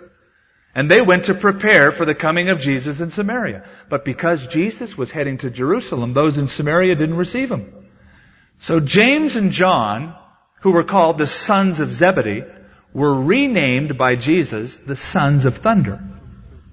[0.76, 3.63] And they went to prepare for the coming of Jesus in Samaria.
[3.89, 7.71] But because Jesus was heading to Jerusalem, those in Samaria didn't receive him.
[8.59, 10.13] So James and John,
[10.61, 12.43] who were called the sons of Zebedee,
[12.93, 16.03] were renamed by Jesus the sons of thunder.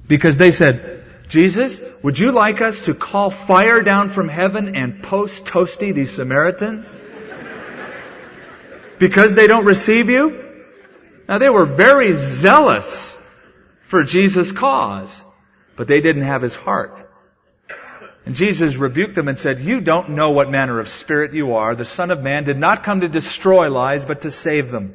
[0.09, 5.03] Because they said, Jesus, would you like us to call fire down from heaven and
[5.03, 6.97] post toasty these Samaritans?
[8.99, 10.45] Because they don't receive you?
[11.29, 13.12] Now they were very zealous
[13.93, 15.23] for Jesus' cause,
[15.77, 17.11] but they didn't have his heart.
[18.25, 21.75] And Jesus rebuked them and said, You don't know what manner of spirit you are.
[21.75, 24.95] The Son of Man did not come to destroy lives, but to save them.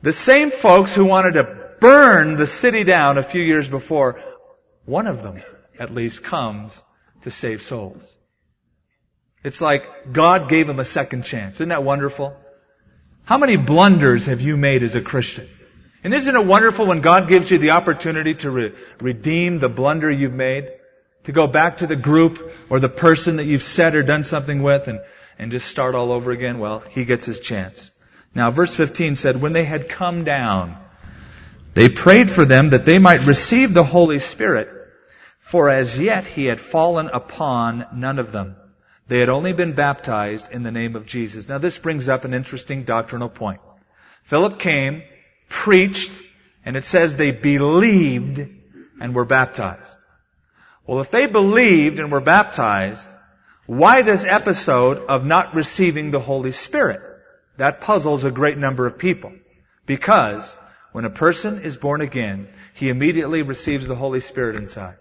[0.00, 4.22] The same folks who wanted to burn the city down a few years before
[4.84, 5.42] one of them,
[5.76, 6.80] at least, comes
[7.24, 8.04] to save souls.
[9.42, 11.56] It's like God gave him a second chance.
[11.56, 12.36] Isn't that wonderful?
[13.24, 15.48] How many blunders have you made as a Christian?
[16.04, 20.10] And isn't it wonderful when God gives you the opportunity to re- redeem the blunder
[20.10, 20.70] you've made?
[21.24, 24.62] To go back to the group or the person that you've said or done something
[24.62, 25.00] with and,
[25.38, 26.58] and just start all over again?
[26.58, 27.90] Well, he gets his chance.
[28.34, 30.76] Now, verse 15 said, when they had come down,
[31.74, 34.78] they prayed for them that they might receive the Holy Spirit
[35.48, 38.54] for as yet he had fallen upon none of them.
[39.06, 41.48] They had only been baptized in the name of Jesus.
[41.48, 43.62] Now this brings up an interesting doctrinal point.
[44.24, 45.02] Philip came,
[45.48, 46.10] preached,
[46.64, 48.46] and it says they believed
[49.00, 49.88] and were baptized.
[50.86, 53.08] Well, if they believed and were baptized,
[53.66, 57.02] why this episode of not receiving the Holy Spirit?
[57.58, 59.32] That puzzles a great number of people.
[59.84, 60.56] Because
[60.92, 64.96] when a person is born again, he immediately receives the Holy Spirit inside.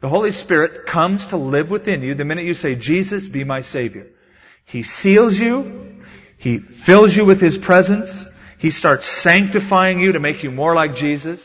[0.00, 3.60] The Holy Spirit comes to live within you the minute you say, Jesus, be my
[3.60, 4.08] Savior.
[4.64, 6.04] He seals you.
[6.38, 8.26] He fills you with His presence.
[8.60, 11.40] He starts sanctifying you to make you more like Jesus.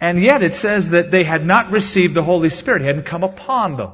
[0.00, 2.80] And yet it says that they had not received the Holy Spirit.
[2.80, 3.90] He hadn't come upon them.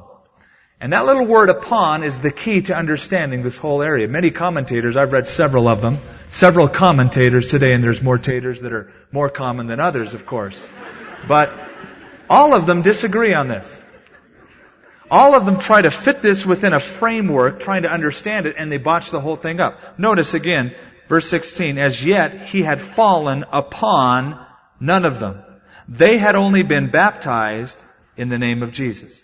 [0.79, 4.07] And that little word upon is the key to understanding this whole area.
[4.07, 5.99] Many commentators, I've read several of them,
[6.29, 10.69] several commentators today, and there's more taters that are more common than others, of course.
[11.27, 11.51] But
[12.29, 13.83] all of them disagree on this.
[15.09, 18.71] All of them try to fit this within a framework, trying to understand it, and
[18.71, 19.97] they botch the whole thing up.
[19.97, 20.75] Notice again,
[21.07, 24.45] verse 16, as yet he had fallen upon
[24.79, 25.43] none of them.
[25.87, 27.81] They had only been baptized
[28.17, 29.23] in the name of Jesus.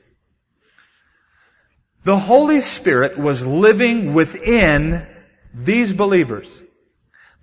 [2.05, 5.07] The Holy Spirit was living within
[5.53, 6.63] these believers.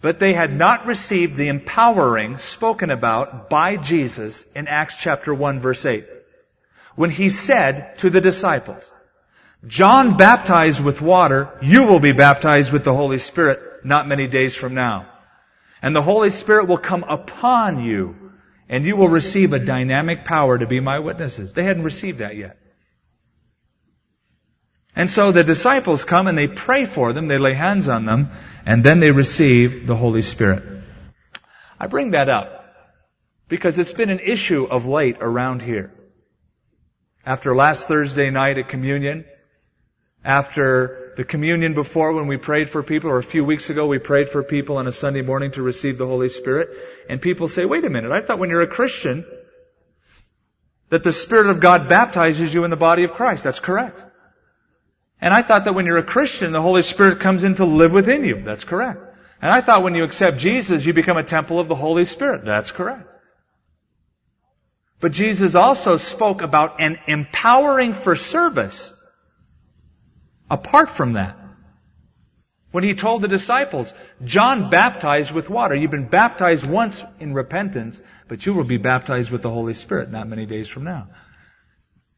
[0.03, 5.61] But they had not received the empowering spoken about by Jesus in Acts chapter 1
[5.61, 6.07] verse 8.
[6.97, 8.93] When he said to the disciples,
[9.66, 14.55] John baptized with water, you will be baptized with the Holy Spirit not many days
[14.55, 15.07] from now.
[15.82, 18.32] And the Holy Spirit will come upon you
[18.68, 21.53] and you will receive a dynamic power to be my witnesses.
[21.53, 22.57] They hadn't received that yet.
[24.95, 28.30] And so the disciples come and they pray for them, they lay hands on them,
[28.64, 30.62] and then they receive the Holy Spirit.
[31.80, 32.74] I bring that up
[33.49, 35.93] because it's been an issue of late around here.
[37.25, 39.25] After last Thursday night at communion,
[40.25, 43.99] after the communion before when we prayed for people, or a few weeks ago we
[43.99, 46.71] prayed for people on a Sunday morning to receive the Holy Spirit,
[47.09, 49.27] and people say, wait a minute, I thought when you're a Christian,
[50.89, 53.45] that the Spirit of God baptizes you in the body of Christ.
[53.45, 54.01] That's correct.
[55.21, 57.93] And I thought that when you're a Christian, the Holy Spirit comes in to live
[57.93, 58.43] within you.
[58.43, 59.01] That's correct.
[59.43, 62.45] And I thought when you accept Jesus, you become a temple of the Holy Spirit.
[62.45, 63.07] That's correct.
[65.01, 68.92] But Jesus also spoke about an empowering for service
[70.51, 71.36] apart from that.
[72.70, 73.92] When he told the disciples,
[74.24, 75.74] John baptized with water.
[75.74, 80.11] You've been baptized once in repentance, but you will be baptized with the Holy Spirit
[80.11, 81.09] not many days from now.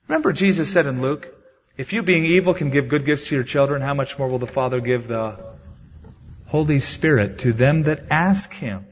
[0.08, 1.26] Remember Jesus said in Luke,
[1.78, 4.38] if you being evil can give good gifts to your children, how much more will
[4.38, 5.38] the Father give the
[6.46, 8.86] Holy Spirit to them that ask Him?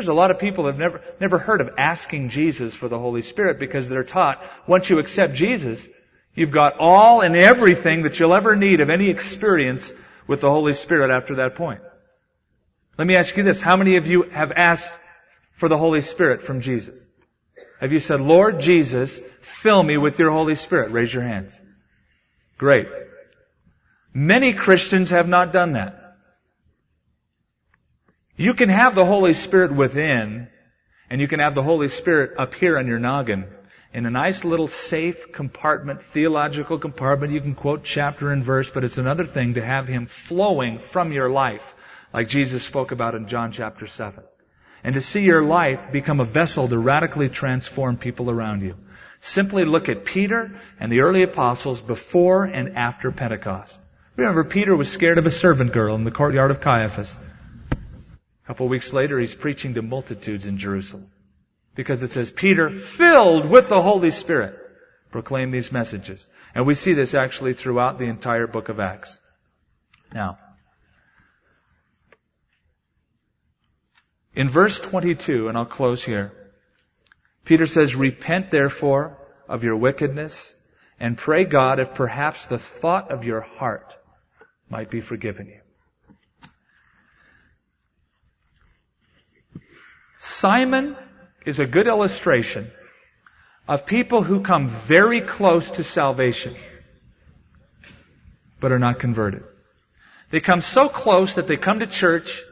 [0.00, 2.98] There's a lot of people that have never, never heard of asking Jesus for the
[2.98, 5.86] Holy Spirit because they're taught once you accept Jesus,
[6.34, 9.92] you've got all and everything that you'll ever need of any experience
[10.26, 11.82] with the Holy Spirit after that point.
[12.96, 13.60] Let me ask you this.
[13.60, 14.90] How many of you have asked
[15.52, 17.06] for the Holy Spirit from Jesus?
[17.78, 20.92] Have you said, Lord Jesus, fill me with your Holy Spirit?
[20.92, 21.60] Raise your hands.
[22.56, 22.88] Great.
[24.14, 25.99] Many Christians have not done that.
[28.40, 30.48] You can have the Holy Spirit within,
[31.10, 33.44] and you can have the Holy Spirit up here on your noggin,
[33.92, 37.34] in a nice little safe compartment, theological compartment.
[37.34, 41.12] You can quote chapter and verse, but it's another thing to have Him flowing from
[41.12, 41.74] your life,
[42.14, 44.24] like Jesus spoke about in John chapter 7.
[44.84, 48.74] And to see your life become a vessel to radically transform people around you.
[49.20, 53.78] Simply look at Peter and the early apostles before and after Pentecost.
[54.16, 57.18] Remember, Peter was scared of a servant girl in the courtyard of Caiaphas.
[58.50, 61.06] Couple weeks later, he's preaching to multitudes in Jerusalem.
[61.76, 64.58] Because it says, Peter, filled with the Holy Spirit,
[65.12, 66.26] proclaimed these messages.
[66.52, 69.20] And we see this actually throughout the entire book of Acts.
[70.12, 70.36] Now,
[74.34, 76.32] in verse 22, and I'll close here,
[77.44, 79.16] Peter says, Repent therefore
[79.48, 80.52] of your wickedness
[80.98, 83.94] and pray God if perhaps the thought of your heart
[84.68, 85.60] might be forgiven you.
[90.22, 90.96] Simon
[91.46, 92.70] is a good illustration
[93.66, 96.54] of people who come very close to salvation,
[98.60, 99.44] but are not converted.
[100.30, 102.42] They come so close that they come to church,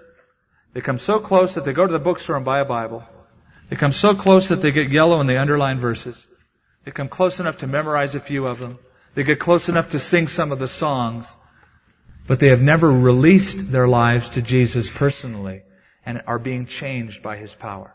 [0.72, 3.04] they come so close that they go to the bookstore and buy a Bible,
[3.68, 6.26] they come so close that they get yellow and they underline verses,
[6.84, 8.78] they come close enough to memorize a few of them,
[9.14, 11.30] they get close enough to sing some of the songs,
[12.26, 15.64] but they have never released their lives to Jesus personally
[16.09, 17.94] and are being changed by His power.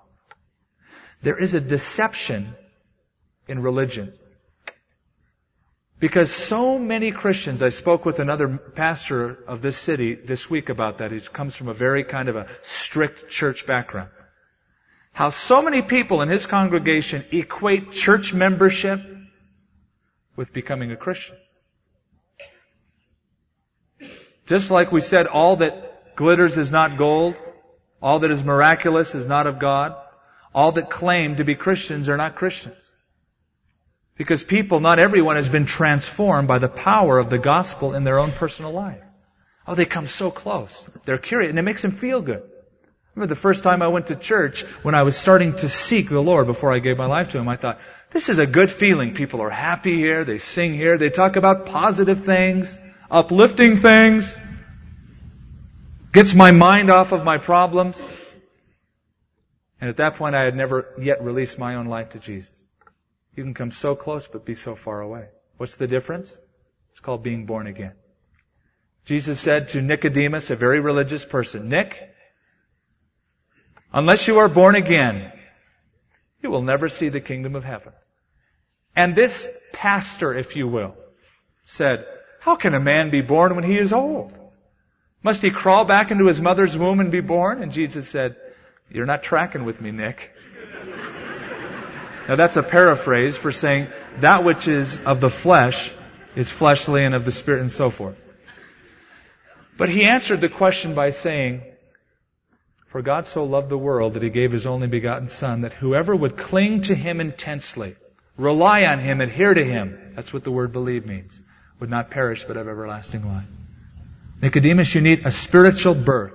[1.24, 2.53] There is a deception
[3.47, 4.14] in religion.
[5.99, 10.99] Because so many Christians, I spoke with another pastor of this city this week about
[10.99, 11.11] that.
[11.11, 14.11] He comes from a very kind of a strict church background.
[15.11, 19.01] How so many people in his congregation equate church membership
[20.36, 21.36] with becoming a Christian.
[24.45, 27.36] Just like we said, all that glitters is not gold,
[28.04, 29.95] all that is miraculous is not of God.
[30.54, 32.84] All that claim to be Christians are not Christians.
[34.18, 38.20] Because people, not everyone has been transformed by the power of the gospel in their
[38.20, 39.01] own personal life.
[39.66, 40.86] Oh, they come so close.
[41.06, 42.43] They're curious, and it makes them feel good.
[43.16, 46.20] Remember the first time I went to church, when I was starting to seek the
[46.22, 47.80] Lord before I gave my life to Him, I thought,
[48.12, 49.14] this is a good feeling.
[49.14, 52.78] People are happy here, they sing here, they talk about positive things,
[53.10, 54.38] uplifting things,
[56.14, 58.01] gets my mind off of my problems.
[59.82, 62.66] And at that point, I had never yet released my own life to Jesus.
[63.36, 65.28] You can come so close but be so far away.
[65.57, 66.38] What's the difference?
[66.91, 67.93] It's called being born again.
[69.05, 71.97] Jesus said to Nicodemus, a very religious person, Nick,
[73.91, 75.34] unless you are born again,
[76.41, 77.91] you will never see the kingdom of heaven.
[78.95, 80.95] And this pastor, if you will,
[81.66, 82.05] said,
[82.39, 84.34] how can a man be born when he is old?
[85.24, 87.63] Must he crawl back into his mother's womb and be born?
[87.63, 88.36] And Jesus said,
[88.93, 90.32] you're not tracking with me, Nick.
[92.28, 93.88] Now that's a paraphrase for saying
[94.19, 95.91] that which is of the flesh
[96.36, 98.15] is fleshly and of the spirit and so forth.
[99.78, 101.63] But he answered the question by saying,
[102.88, 106.15] For God so loved the world that he gave his only begotten son that whoever
[106.15, 107.95] would cling to him intensely,
[108.38, 111.38] rely on him, adhere to him, that's what the word believe means,
[111.80, 113.45] would not perish but have everlasting life.
[114.44, 116.34] Nicodemus, you need a spiritual birth.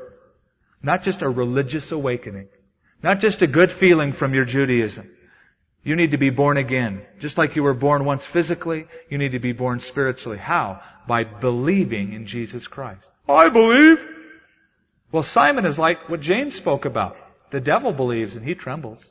[0.82, 2.48] Not just a religious awakening.
[3.02, 5.10] Not just a good feeling from your Judaism.
[5.82, 7.02] You need to be born again.
[7.18, 10.38] Just like you were born once physically, you need to be born spiritually.
[10.38, 10.80] How?
[11.06, 13.06] By believing in Jesus Christ.
[13.28, 14.02] I believe.
[15.12, 17.18] Well, Simon is like what James spoke about.
[17.50, 19.04] The devil believes and he trembles.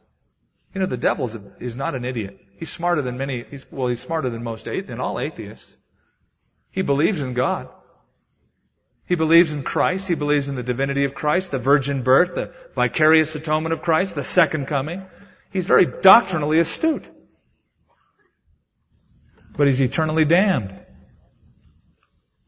[0.73, 1.29] You know, the devil
[1.59, 2.39] is not an idiot.
[2.57, 5.77] He's smarter than many, he's, well, he's smarter than most, than all atheists.
[6.71, 7.69] He believes in God.
[9.07, 10.07] He believes in Christ.
[10.07, 14.15] He believes in the divinity of Christ, the virgin birth, the vicarious atonement of Christ,
[14.15, 15.05] the second coming.
[15.49, 17.07] He's very doctrinally astute.
[19.55, 20.77] But he's eternally damned.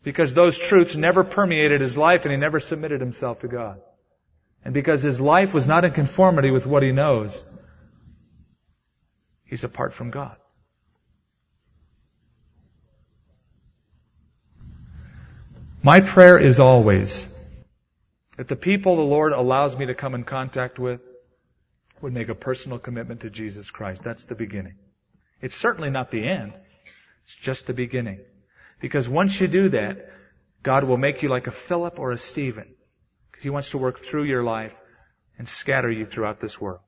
[0.03, 3.79] Because those truths never permeated his life and he never submitted himself to God.
[4.65, 7.45] And because his life was not in conformity with what he knows,
[9.45, 10.35] he's apart from God.
[15.81, 17.25] My prayer is always
[18.35, 20.99] that the people the Lord allows me to come in contact with
[22.01, 24.03] would make a personal commitment to Jesus Christ.
[24.03, 24.75] That's the beginning.
[25.41, 26.53] It's certainly not the end.
[27.23, 28.19] It's just the beginning.
[28.81, 30.11] Because once you do that,
[30.63, 32.75] God will make you like a Philip or a Stephen.
[33.31, 34.73] Because He wants to work through your life
[35.37, 36.81] and scatter you throughout this world.